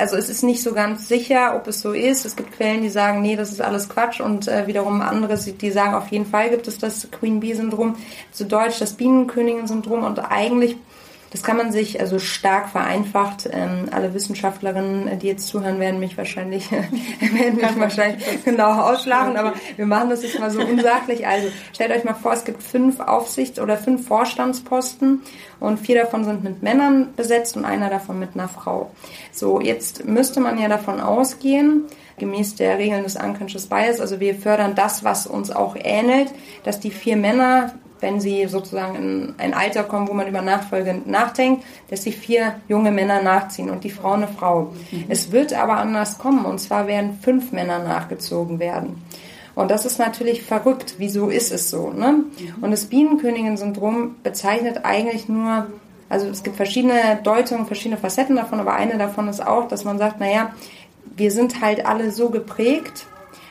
[0.00, 2.24] also es ist nicht so ganz sicher, ob es so ist.
[2.24, 5.70] Es gibt Quellen, die sagen, nee, das ist alles Quatsch und äh, wiederum andere, die
[5.70, 7.96] sagen, auf jeden Fall gibt es das Queen Bee Syndrom,
[8.32, 10.76] zu Deutsch das Bienenkönigin Syndrom und eigentlich
[11.30, 13.48] das kann man sich also stark vereinfacht.
[13.50, 19.54] Ähm, alle Wissenschaftlerinnen, die jetzt zuhören, werden mich wahrscheinlich, werden mich wahrscheinlich genau ausschlagen, aber
[19.76, 21.26] wir machen das jetzt mal so unsachlich.
[21.26, 25.22] Also stellt euch mal vor, es gibt fünf Aufsichts- oder fünf Vorstandsposten
[25.60, 28.90] und vier davon sind mit Männern besetzt und einer davon mit einer Frau.
[29.30, 31.84] So, jetzt müsste man ja davon ausgehen,
[32.18, 36.32] gemäß der Regeln des Unconscious Bias, also wir fördern das, was uns auch ähnelt,
[36.64, 41.00] dass die vier Männer wenn sie sozusagen in ein Alter kommen, wo man über Nachfolge
[41.04, 44.72] nachdenkt, dass die vier junge Männer nachziehen und die Frau eine Frau.
[44.90, 45.04] Mhm.
[45.08, 49.02] Es wird aber anders kommen und zwar werden fünf Männer nachgezogen werden.
[49.54, 50.94] Und das ist natürlich verrückt.
[50.98, 51.90] Wieso ist es so?
[51.90, 52.12] Ne?
[52.12, 52.62] Mhm.
[52.62, 55.66] Und das Bienenkönigin-Syndrom bezeichnet eigentlich nur,
[56.08, 59.98] also es gibt verschiedene Deutungen, verschiedene Facetten davon, aber eine davon ist auch, dass man
[59.98, 60.52] sagt, naja,
[61.16, 63.06] wir sind halt alle so geprägt,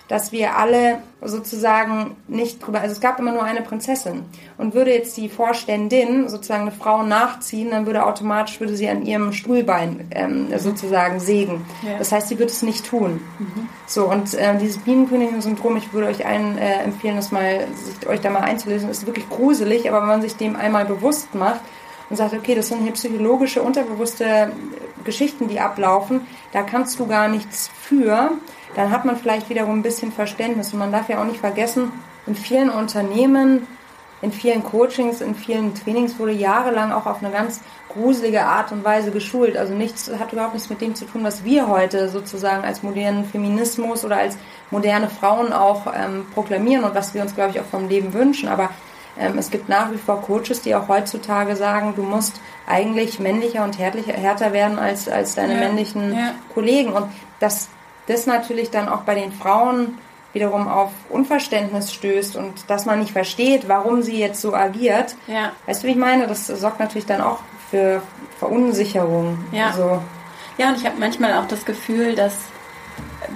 [0.09, 4.23] dass wir alle sozusagen nicht drüber, also es gab immer nur eine Prinzessin.
[4.57, 9.05] Und würde jetzt die Vorständin sozusagen eine Frau nachziehen, dann würde automatisch, würde sie an
[9.05, 11.63] ihrem Stuhlbein ähm, sozusagen sägen.
[11.83, 11.99] Ja.
[11.99, 13.21] Das heißt, sie würde es nicht tun.
[13.37, 13.69] Mhm.
[13.85, 18.19] So, und äh, dieses Bienenkönigin-Syndrom, ich würde euch allen äh, empfehlen, das mal, sich, euch
[18.19, 21.61] da mal einzulesen, ist wirklich gruselig, aber wenn man sich dem einmal bewusst macht,
[22.09, 24.51] und sagt, okay, das sind hier psychologische, unterbewusste
[25.03, 28.31] Geschichten, die ablaufen, da kannst du gar nichts für
[28.75, 30.73] dann hat man vielleicht wiederum ein bisschen Verständnis.
[30.73, 31.91] Und man darf ja auch nicht vergessen,
[32.27, 33.67] in vielen Unternehmen,
[34.21, 38.83] in vielen Coachings, in vielen Trainings wurde jahrelang auch auf eine ganz gruselige Art und
[38.83, 39.57] Weise geschult.
[39.57, 43.25] Also nichts hat überhaupt nichts mit dem zu tun, was wir heute sozusagen als modernen
[43.25, 44.37] Feminismus oder als
[44.71, 48.49] moderne Frauen auch ähm, proklamieren und was wir uns, glaube ich, auch vom Leben wünschen.
[48.49, 48.69] Aber
[49.17, 53.63] ähm, es gibt nach wie vor Coaches, die auch heutzutage sagen, du musst eigentlich männlicher
[53.63, 56.33] und härter werden als, als deine ja, männlichen ja.
[56.53, 56.93] Kollegen.
[56.93, 57.07] Und
[57.39, 57.69] das
[58.09, 59.97] das natürlich dann auch bei den Frauen
[60.33, 65.15] wiederum auf Unverständnis stößt und dass man nicht versteht, warum sie jetzt so agiert.
[65.27, 65.51] Ja.
[65.65, 66.27] Weißt du, wie ich meine?
[66.27, 68.01] Das sorgt natürlich dann auch für
[68.37, 69.39] Verunsicherung.
[69.51, 70.01] Ja, also,
[70.57, 72.35] ja und ich habe manchmal auch das Gefühl, dass,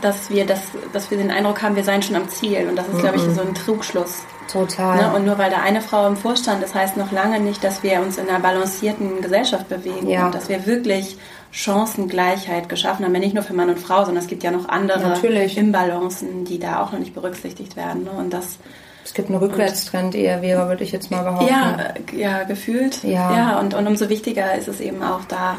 [0.01, 2.67] dass, wir das, dass wir den Eindruck haben, wir seien schon am Ziel.
[2.69, 2.99] Und das ist, mhm.
[2.99, 4.23] glaube ich, so ein Trugschluss.
[4.51, 4.97] Total.
[4.97, 5.15] Ne?
[5.15, 8.01] Und nur weil da eine Frau im Vorstand, das heißt noch lange nicht, dass wir
[8.01, 10.25] uns in einer balancierten Gesellschaft bewegen ja.
[10.25, 11.17] und dass wir wirklich
[11.53, 14.67] Chancengleichheit geschaffen haben, ja nicht nur für Mann und Frau, sondern es gibt ja noch
[14.67, 15.55] andere Natürlich.
[15.55, 18.05] Imbalancen, die da auch noch nicht berücksichtigt werden.
[18.05, 18.11] Ne?
[18.11, 18.57] Und das
[19.05, 21.47] es gibt einen Rückwärtstrend eher, wäre, würde ich jetzt mal behaupten.
[21.47, 23.03] Ja, ja gefühlt.
[23.03, 23.35] Ja.
[23.35, 25.57] ja und, und umso wichtiger ist es eben auch da,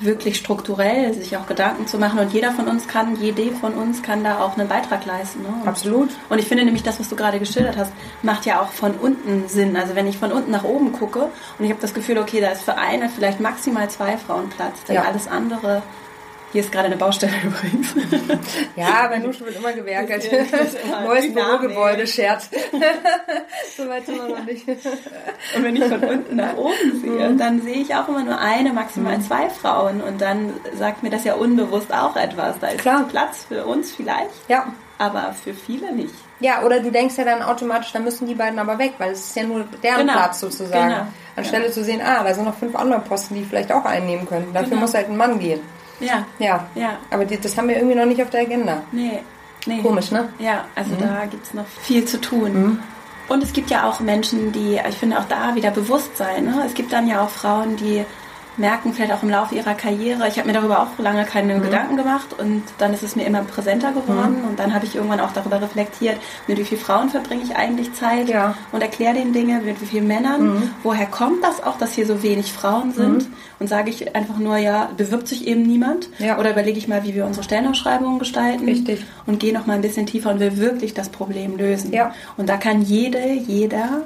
[0.00, 2.18] wirklich strukturell sich auch Gedanken zu machen.
[2.18, 5.42] Und jeder von uns kann, jede von uns kann da auch einen Beitrag leisten.
[5.42, 5.48] Ne?
[5.62, 6.10] Und, Absolut.
[6.28, 9.48] Und ich finde nämlich, das, was du gerade geschildert hast, macht ja auch von unten
[9.48, 9.76] Sinn.
[9.76, 12.48] Also wenn ich von unten nach oben gucke und ich habe das Gefühl, okay, da
[12.48, 15.02] ist für eine vielleicht maximal zwei Frauen Platz, denn ja.
[15.02, 15.82] alles andere
[16.52, 17.94] Hier ist gerade eine Baustelle übrigens.
[18.74, 20.28] Ja, bei Nushu wird immer gewerkelt.
[21.04, 22.50] Neues Bürogebäude, Scherz.
[23.76, 24.66] so weit sind wir noch nicht.
[24.68, 28.72] Und wenn ich von unten nach oben sehe, dann sehe ich auch immer nur eine,
[28.72, 30.00] maximal zwei Frauen.
[30.00, 32.58] Und dann sagt mir das ja unbewusst auch etwas.
[32.60, 33.06] Da ist Klar.
[33.08, 34.72] Platz für uns vielleicht, Ja.
[34.98, 36.14] aber für viele nicht.
[36.40, 39.20] Ja, oder du denkst ja dann automatisch, da müssen die beiden aber weg, weil es
[39.26, 40.14] ist ja nur deren Genau.
[40.14, 40.88] Platz sozusagen.
[40.88, 41.06] Genau.
[41.36, 44.52] Anstelle zu sehen, ah, da sind noch fünf andere Posten, die vielleicht auch einnehmen können.
[44.52, 44.80] Dafür Genau.
[44.80, 45.60] muss halt ein Mann gehen.
[46.00, 46.66] Ja, Ja.
[46.74, 46.98] Ja.
[47.10, 48.82] Aber die, das haben wir irgendwie noch nicht auf der Agenda.
[48.92, 49.20] nee.
[49.66, 49.82] nee.
[49.82, 50.28] Komisch, ne?
[50.38, 52.80] Ja, also da gibt es noch viel zu tun.
[53.28, 56.46] Und es gibt ja auch Menschen, die, ich finde auch da wieder Bewusstsein.
[56.46, 56.64] Ne?
[56.66, 58.04] Es gibt dann ja auch Frauen, die
[58.60, 61.62] merken vielleicht auch im Laufe ihrer Karriere, ich habe mir darüber auch lange keine Mhm.
[61.62, 65.18] Gedanken gemacht und dann ist es mir immer präsenter geworden und dann habe ich irgendwann
[65.20, 68.48] auch darüber reflektiert, mit wie vielen Frauen verbringe ich eigentlich Zeit Ja.
[68.48, 68.54] Mhm.
[68.72, 72.22] und erkläre denen Dinge, mit wie vielen Männern, woher kommt das auch, dass hier so
[72.22, 73.26] wenig Frauen sind
[73.58, 76.38] und sage ich einfach nur, ja, bewirbt sich eben niemand Ja.
[76.38, 79.04] oder überlege ich mal, wie wir unsere Stellenausschreibungen gestalten Richtig.
[79.26, 81.92] und gehe noch mal ein bisschen tiefer und will wirklich das Problem lösen.
[81.92, 82.12] Ja.
[82.36, 84.02] Und da kann jede, jeder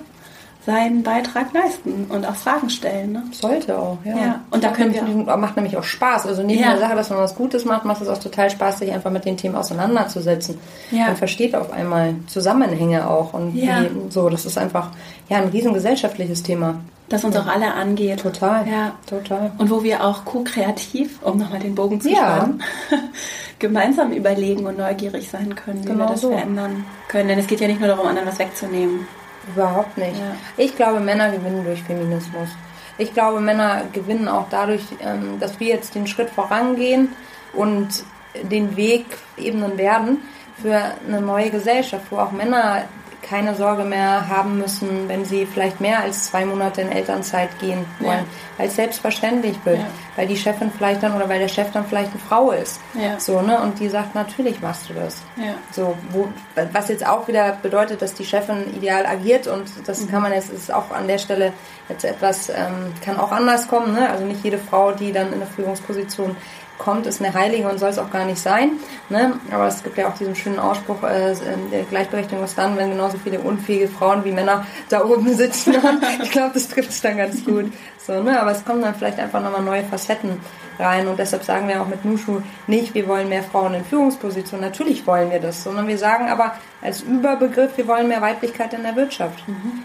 [0.66, 3.12] seinen Beitrag leisten und auch Fragen stellen.
[3.12, 3.22] Ne?
[3.33, 4.16] Sollte auch, ja.
[4.16, 6.27] Ja, und da können wir nämlich- macht nämlich auch Spaß.
[6.27, 6.70] Also neben Ja.
[6.70, 9.24] der Sache, dass man was Gutes macht, macht es auch total Spaß, sich einfach mit
[9.27, 10.59] den Themen auseinanderzusetzen.
[10.90, 11.07] Ja.
[11.09, 13.83] Man versteht auf einmal Zusammenhänge auch und Ja.
[13.83, 14.29] wie, so.
[14.31, 14.90] Das ist einfach
[15.29, 16.77] ja ein riesen gesellschaftliches Thema.
[17.11, 18.20] Das uns auch alle angeht.
[18.20, 18.66] Total.
[18.66, 18.92] Ja.
[19.07, 19.53] Total.
[19.59, 22.37] Und wo wir auch co-kreativ, um nochmal den Bogen zu Ja.
[22.37, 22.62] spannen,
[23.59, 26.31] gemeinsam überlegen und neugierig sein können, wie Genau wir das so.
[26.31, 27.29] verändern können.
[27.29, 29.07] Denn es geht ja nicht nur darum, anderen was wegzunehmen.
[29.55, 30.19] Überhaupt nicht.
[30.19, 30.37] Ja.
[30.57, 32.49] Ich glaube, Männer gewinnen durch Feminismus.
[32.97, 37.09] Ich glaube, Männer gewinnen auch dadurch, ähm, dass wir jetzt den Schritt vorangehen
[37.53, 38.05] und
[38.43, 40.19] den Weg ebnen werden
[40.61, 42.85] für eine neue Gesellschaft, wo auch Männer
[43.29, 47.85] keine Sorge mehr haben müssen, wenn sie vielleicht mehr als zwei Monate in Elternzeit gehen
[48.01, 48.25] wollen, Ja.
[48.59, 49.87] weil es selbstverständlich wird, Ja.
[50.17, 53.19] weil die Chefin vielleicht dann oder weil der Chef dann vielleicht eine Frau ist, Ja.
[53.19, 55.23] so ne und die sagt natürlich machst du das,
[55.73, 56.29] so, wo,
[56.73, 60.51] was jetzt auch wieder bedeutet, dass die Chefin ideal agiert und das kann man jetzt,
[60.51, 61.53] ist auch an der Stelle
[61.89, 64.09] jetzt etwas, ähm, kann auch anders kommen, ne?
[64.11, 66.37] Also nicht jede Frau, die dann in eine Führungsposition
[66.79, 68.73] kommt, ist eine Heilige und soll es auch gar nicht sein,
[69.09, 69.35] ne?
[69.51, 71.35] Aber es gibt ja auch diesen schönen Ausspruch, äh,
[71.71, 75.75] der Gleichberechtigung ist dann, wenn genauso viele unfähige Frauen wie Männer da oben sitzen.
[76.23, 77.73] ich glaube, das trifft es dann ganz gut.
[77.99, 78.41] So, ne?
[78.41, 80.41] Aber es kommen dann vielleicht einfach nochmal neue Facetten
[80.79, 84.65] rein und deshalb sagen wir auch mit Nushu nicht, wir wollen mehr Frauen in Führungspositionen.
[84.65, 88.83] Natürlich wollen wir das, sondern wir sagen aber als Überbegriff, wir wollen mehr Weiblichkeit in
[88.83, 89.43] der Wirtschaft.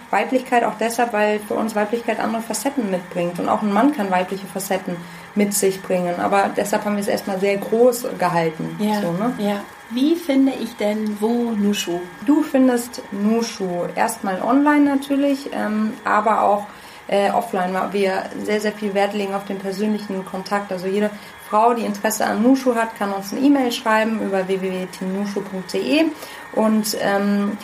[0.10, 4.12] Weiblichkeit auch deshalb, weil für uns Weiblichkeit andere Facetten mitbringt und auch ein Mann kann
[4.12, 4.95] weibliche Facetten
[5.36, 6.19] mit sich bringen.
[6.19, 8.78] Aber deshalb haben wir es erstmal sehr groß gehalten.
[8.80, 9.02] Ja.
[9.02, 9.34] So, ne?
[9.38, 9.62] ja.
[9.91, 11.99] Wie finde ich denn wo Nushu?
[12.28, 16.67] Du findest Nushu erstmal online natürlich, ähm, aber auch
[17.10, 20.72] äh, offline, weil wir sehr, sehr viel Wert legen auf den persönlichen Kontakt.
[20.72, 21.10] Also jede
[21.50, 26.06] Frau, die Interesse an Nushu hat, kann uns eine E-Mail schreiben über www.teamnushu.de
[26.54, 27.58] und ähm,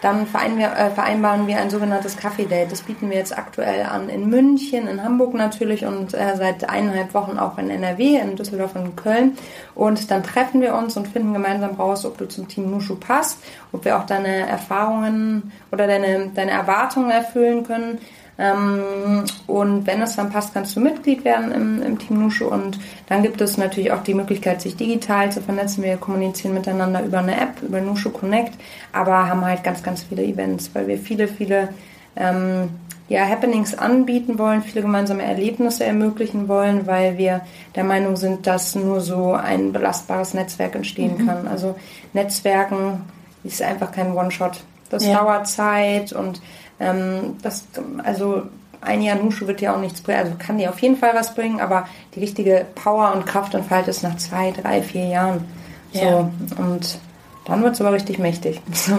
[0.00, 2.70] dann vereinbaren wir, äh, vereinbaren wir ein sogenanntes Kaffee-Date.
[2.70, 7.14] Das bieten wir jetzt aktuell an in München, in Hamburg natürlich und äh, seit eineinhalb
[7.14, 9.38] Wochen auch in NRW, in Düsseldorf und in Köln.
[9.74, 13.38] Und dann treffen wir uns und finden gemeinsam raus, ob du zum Team Nushu passt,
[13.72, 17.98] ob wir auch deine Erfahrungen oder deine, deine Erwartungen erfüllen können.
[18.38, 22.46] Ähm, und wenn es dann passt, kannst du Mitglied werden im, im Team Nushu.
[22.46, 25.82] Und dann gibt es natürlich auch die Möglichkeit, sich digital zu vernetzen.
[25.82, 28.54] Wir kommunizieren miteinander über eine App, über Nushu Connect,
[28.92, 31.70] aber haben halt ganz, ganz viele Events, weil wir viele, viele
[32.16, 32.70] ähm,
[33.08, 37.40] ja, Happenings anbieten wollen, viele gemeinsame Erlebnisse ermöglichen wollen, weil wir
[37.74, 41.48] der Meinung sind, dass nur so ein belastbares Netzwerk entstehen kann.
[41.48, 41.74] Also
[42.12, 43.00] Netzwerken
[43.44, 44.60] ist einfach kein One-Shot.
[44.90, 45.18] Das Ja.
[45.18, 46.40] dauert Zeit und
[46.80, 47.66] ähm, das,
[48.04, 48.42] also
[48.80, 51.34] ein Jahr Nushu wird ja auch nichts bringen, also kann dir auf jeden Fall was
[51.34, 55.44] bringen, aber die richtige Power und Kraft entfaltet es nach zwei, drei, vier Jahren.
[55.92, 56.30] So, Ja.
[56.58, 56.98] und
[57.46, 58.60] dann wird es aber richtig mächtig.
[58.72, 58.94] So.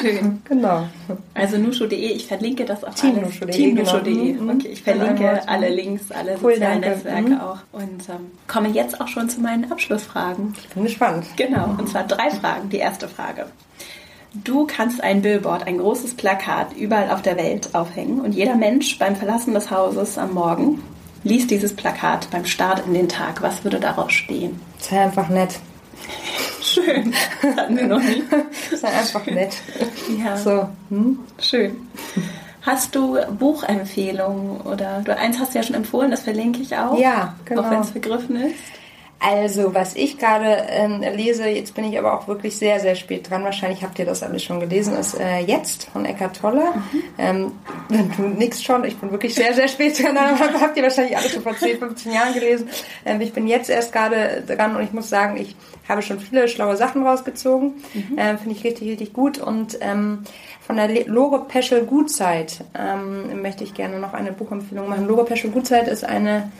[0.00, 0.40] Schön.
[0.48, 0.86] genau.
[1.34, 3.56] Also nushu.de, ich verlinke das auch Teamnushu.de, alles.
[3.56, 4.32] Teamnushu.de.
[4.32, 4.42] genau.
[4.44, 4.50] Mhm.
[4.60, 6.88] Okay, ich verlinke alle Links, alle Cool, sozialen danke.
[6.96, 7.40] Netzwerke Mhm.
[7.40, 7.58] auch.
[7.72, 10.54] Und ähm, komme jetzt auch schon zu meinen Abschlussfragen.
[10.58, 11.26] Ich bin gespannt.
[11.36, 12.68] Genau, und zwar drei Fragen.
[12.70, 13.46] Die erste Frage.
[14.32, 18.96] Du kannst ein Billboard, ein großes Plakat überall auf der Welt aufhängen und jeder Mensch
[18.98, 20.82] beim Verlassen des Hauses am Morgen
[21.24, 23.42] liest dieses Plakat beim Start in den Tag.
[23.42, 24.60] Was würde daraus stehen?
[24.78, 25.58] Sei einfach nett.
[26.62, 27.12] Schön.
[27.42, 28.22] Das hatten wir noch nie.
[28.76, 29.56] Sei einfach nett.
[30.22, 30.68] Ja, So.
[30.90, 31.18] Hm?
[31.40, 31.88] schön.
[32.62, 36.98] Hast du Buchempfehlungen oder du eins hast du ja schon empfohlen, das verlinke ich auch.
[36.98, 37.62] Ja, genau.
[37.62, 38.54] Auch wenn es vergriffen ist.
[39.22, 43.28] Also, was ich gerade ähm, lese, jetzt bin ich aber auch wirklich sehr, sehr spät
[43.28, 43.44] dran.
[43.44, 46.64] Wahrscheinlich habt ihr das alles schon gelesen, ist äh, Jetzt von Eckhart Tolle.
[46.74, 47.02] Mhm.
[47.18, 47.52] Ähm,
[48.16, 50.16] du nix schon, ich bin wirklich sehr, sehr spät dran.
[50.60, 52.70] Habt ihr wahrscheinlich alles schon vor 10, 15 Jahren gelesen.
[53.04, 55.54] Ähm, ich bin jetzt erst gerade dran und ich muss sagen, ich
[55.86, 57.74] habe schon viele schlaue Sachen rausgezogen.
[57.92, 58.16] Mhm.
[58.16, 59.38] Ähm, Finde ich richtig, richtig gut.
[59.38, 60.24] Und ähm,
[60.66, 65.06] von der Lore Peschel Gutzeit ähm, möchte ich gerne noch eine Buchempfehlung machen.
[65.06, 66.50] Lore Peschel Gutzeit ist eine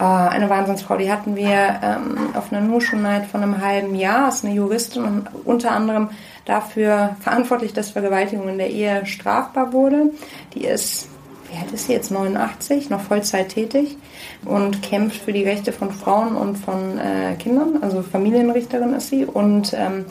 [0.00, 4.44] eine Wahnsinnsfrau, die hatten wir ähm, auf einer Nushu Night von einem halben Jahr, ist
[4.44, 6.10] eine Juristin und unter anderem
[6.44, 10.10] dafür verantwortlich, dass Vergewaltigung in der Ehe strafbar wurde.
[10.54, 11.08] Die ist,
[11.50, 13.96] wie alt ist sie jetzt, 89, noch Vollzeit tätig
[14.44, 19.24] und kämpft für die Rechte von Frauen und von äh, Kindern, also Familienrichterin ist sie
[19.24, 20.06] und ähm,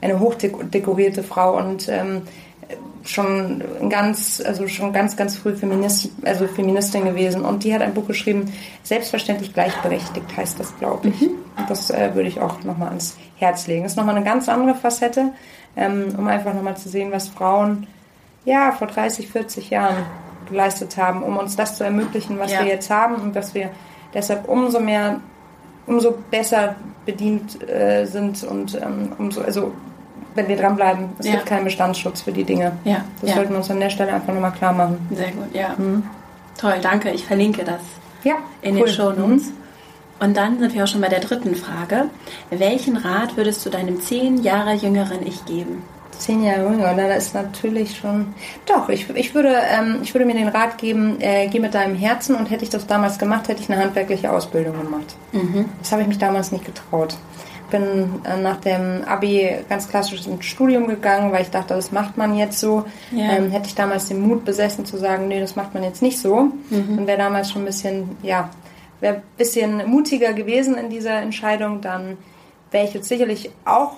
[0.00, 2.22] eine hochdekorierte Frau und ähm,
[3.08, 7.94] schon ganz, also schon ganz, ganz früh Feminist, also Feministin gewesen und die hat ein
[7.94, 8.52] Buch geschrieben,
[8.86, 11.20] Selbstverständlich gleichberechtigt heißt das, glaube ich.
[11.20, 11.30] Mhm.
[11.68, 13.82] Das äh, würde ich auch nochmal ans Herz legen.
[13.82, 15.32] Das ist nochmal eine ganz andere Facette,
[15.76, 17.88] ähm, um einfach nochmal zu sehen, was Frauen
[18.44, 20.06] ja vor 30, 40 Jahren
[20.48, 22.60] geleistet haben, um uns das zu ermöglichen, was ja.
[22.60, 23.70] wir jetzt haben und dass wir
[24.14, 25.20] deshalb umso mehr,
[25.88, 29.72] umso besser bedient äh, sind und ähm, umso, also
[30.36, 31.10] wenn wir dranbleiben.
[31.18, 31.32] Es ja.
[31.32, 32.72] gibt keinen Bestandsschutz für die Dinge.
[32.84, 33.04] Ja.
[33.20, 33.36] Das ja.
[33.36, 35.08] sollten wir uns an der Stelle einfach nochmal klar machen.
[35.10, 35.74] Sehr gut, ja.
[35.76, 36.04] Mhm.
[36.58, 37.10] Toll, danke.
[37.10, 37.80] Ich verlinke das
[38.24, 38.86] ja, in cool.
[38.86, 39.46] den Show Notes.
[39.46, 39.52] Mhm.
[40.18, 42.06] Und dann sind wir auch schon bei der dritten Frage.
[42.50, 45.82] Welchen Rat würdest du deinem zehn Jahre jüngeren Ich geben?
[46.18, 48.34] Zehn Jahre jünger, da ist natürlich schon.
[48.64, 51.94] Doch, ich, ich, würde, ähm, ich würde mir den Rat geben, äh, geh mit deinem
[51.94, 55.14] Herzen und hätte ich das damals gemacht, hätte ich eine handwerkliche Ausbildung gemacht.
[55.32, 55.66] Mhm.
[55.80, 57.18] Das habe ich mich damals nicht getraut
[57.68, 62.16] bin äh, nach dem Abi ganz klassisch ins Studium gegangen, weil ich dachte, das macht
[62.16, 62.84] man jetzt so.
[63.12, 63.32] Ja.
[63.32, 66.18] Ähm, hätte ich damals den Mut besessen zu sagen, nee, das macht man jetzt nicht
[66.18, 66.52] so.
[66.70, 66.98] Mhm.
[66.98, 68.50] Und wäre damals schon ein bisschen, ja,
[69.00, 72.16] wäre ein bisschen mutiger gewesen in dieser Entscheidung, dann
[72.70, 73.92] wäre ich jetzt sicherlich auch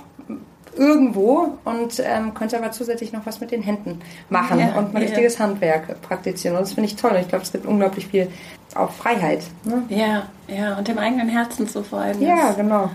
[0.77, 4.01] irgendwo und ähm, könnte aber zusätzlich noch was mit den Händen
[4.31, 6.57] machen ja, und ein ja, richtiges Handwerk praktizieren.
[6.57, 7.17] Und das finde ich toll.
[7.21, 8.29] Ich glaube, es gibt unglaublich viel
[8.75, 9.43] auch Freiheit.
[9.65, 9.83] Ne?
[9.89, 12.23] Ja, ja, und dem eigenen Herzen zu folgen.
[12.23, 12.91] Ja, genau.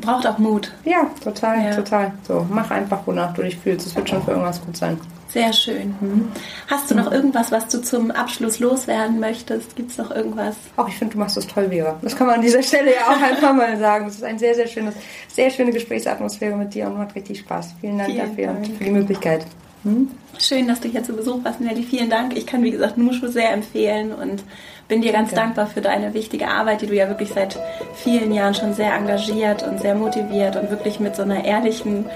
[0.00, 0.72] Braucht auch Mut.
[0.84, 1.74] Ja, total, ja.
[1.74, 2.12] total.
[2.26, 3.86] So, mach einfach, wonach du dich fühlst.
[3.86, 4.98] Es wird schon für irgendwas gut sein.
[5.34, 5.96] Sehr schön.
[6.00, 6.32] Mhm.
[6.68, 9.74] Hast du noch irgendwas, was du zum Abschluss loswerden möchtest?
[9.74, 10.54] Gibt es noch irgendwas?
[10.76, 11.98] Auch ich finde, du machst das toll, Vera.
[12.02, 14.06] Das kann man an dieser Stelle ja auch einfach mal sagen.
[14.06, 14.94] Es ist ein sehr, sehr schönes,
[15.28, 17.74] sehr schöne Gesprächsatmosphäre mit dir und macht richtig Spaß.
[17.80, 18.58] Vielen Dank Vielen dafür Dank.
[18.58, 19.46] und für die Möglichkeit.
[19.82, 20.10] Hm?
[20.38, 21.82] Schön, dass du hier zu Besuch warst, Nelly.
[21.82, 22.36] Vielen Dank.
[22.36, 24.44] Ich kann, wie gesagt, Nushu sehr empfehlen und
[24.88, 25.44] bin dir ganz Danke.
[25.44, 27.58] dankbar für deine wichtige Arbeit, die du ja wirklich seit
[27.94, 32.06] vielen Jahren schon sehr engagiert und sehr motiviert und wirklich mit so einer ehrlichen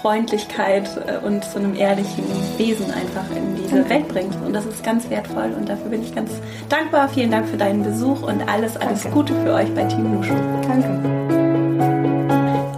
[0.00, 2.24] Freundlichkeit äh, und so einem ehrlichen
[2.56, 3.90] Wesen einfach in diese Danke.
[3.90, 4.38] Welt bringst.
[4.44, 6.30] Und das ist ganz wertvoll und dafür bin ich ganz
[6.68, 7.08] dankbar.
[7.08, 9.16] Vielen Dank für deinen Besuch und alles, alles Danke.
[9.16, 10.34] Gute für euch bei Team Nushu.
[10.66, 11.27] Danke.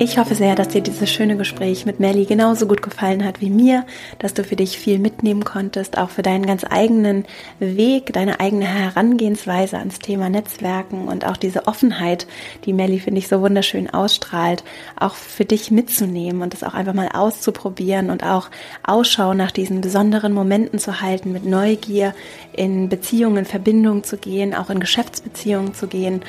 [0.03, 3.51] Ich hoffe sehr, dass dir dieses schöne Gespräch mit Melly genauso gut gefallen hat wie
[3.51, 3.85] mir,
[4.19, 7.27] dass du für dich viel mitnehmen konntest, auch für deinen ganz eigenen
[7.59, 12.27] Weg, deine eigene Herangehensweise ans Thema Netzwerken und auch diese Offenheit,
[12.65, 14.65] die Melly, finde ich, so wunderschön ausstrahlt,
[14.99, 18.49] auch für dich mitzunehmen und das auch einfach mal auszuprobieren und auch
[18.83, 22.15] Ausschau nach diesen besonderen Momenten zu halten, mit Neugier
[22.55, 26.23] in Beziehungen, in Verbindung zu gehen, auch in Geschäftsbeziehungen zu gehen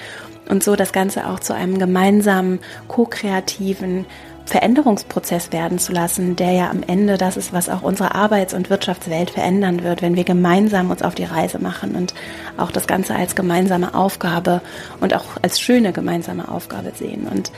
[0.51, 4.05] und so das Ganze auch zu einem gemeinsamen, ko-kreativen
[4.45, 8.69] Veränderungsprozess werden zu lassen, der ja am Ende das ist, was auch unsere Arbeits- und
[8.69, 12.13] Wirtschaftswelt verändern wird, wenn wir gemeinsam uns auf die Reise machen und
[12.57, 14.61] auch das Ganze als gemeinsame Aufgabe
[14.99, 17.27] und auch als schöne gemeinsame Aufgabe sehen.
[17.31, 17.51] Und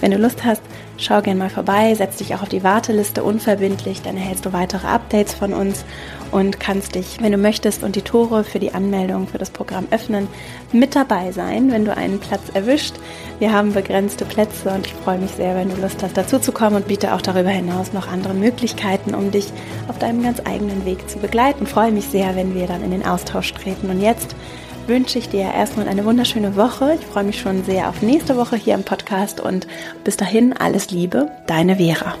[0.00, 0.62] Wenn du Lust hast,
[1.04, 4.86] schau gerne mal vorbei, setz dich auch auf die Warteliste unverbindlich, dann erhältst du weitere
[4.86, 5.84] Updates von uns
[6.30, 9.88] und kannst dich, wenn du möchtest und die Tore für die Anmeldung für das Programm
[9.90, 10.28] öffnen,
[10.72, 12.94] mit dabei sein, wenn du einen Platz erwischt.
[13.38, 16.52] Wir haben begrenzte Plätze und ich freue mich sehr, wenn du Lust hast, dazu zu
[16.52, 19.52] kommen und biete auch darüber hinaus noch andere Möglichkeiten, um dich
[19.88, 21.64] auf deinem ganz eigenen Weg zu begleiten.
[21.64, 23.90] Ich freue mich sehr, wenn wir dann in den Austausch treten.
[23.90, 24.36] Und jetzt
[24.90, 26.96] wünsche ich dir erstmal eine wunderschöne Woche.
[27.00, 29.68] Ich freue mich schon sehr auf nächste Woche hier im Podcast und
[30.02, 32.16] bis dahin alles Liebe, deine Vera.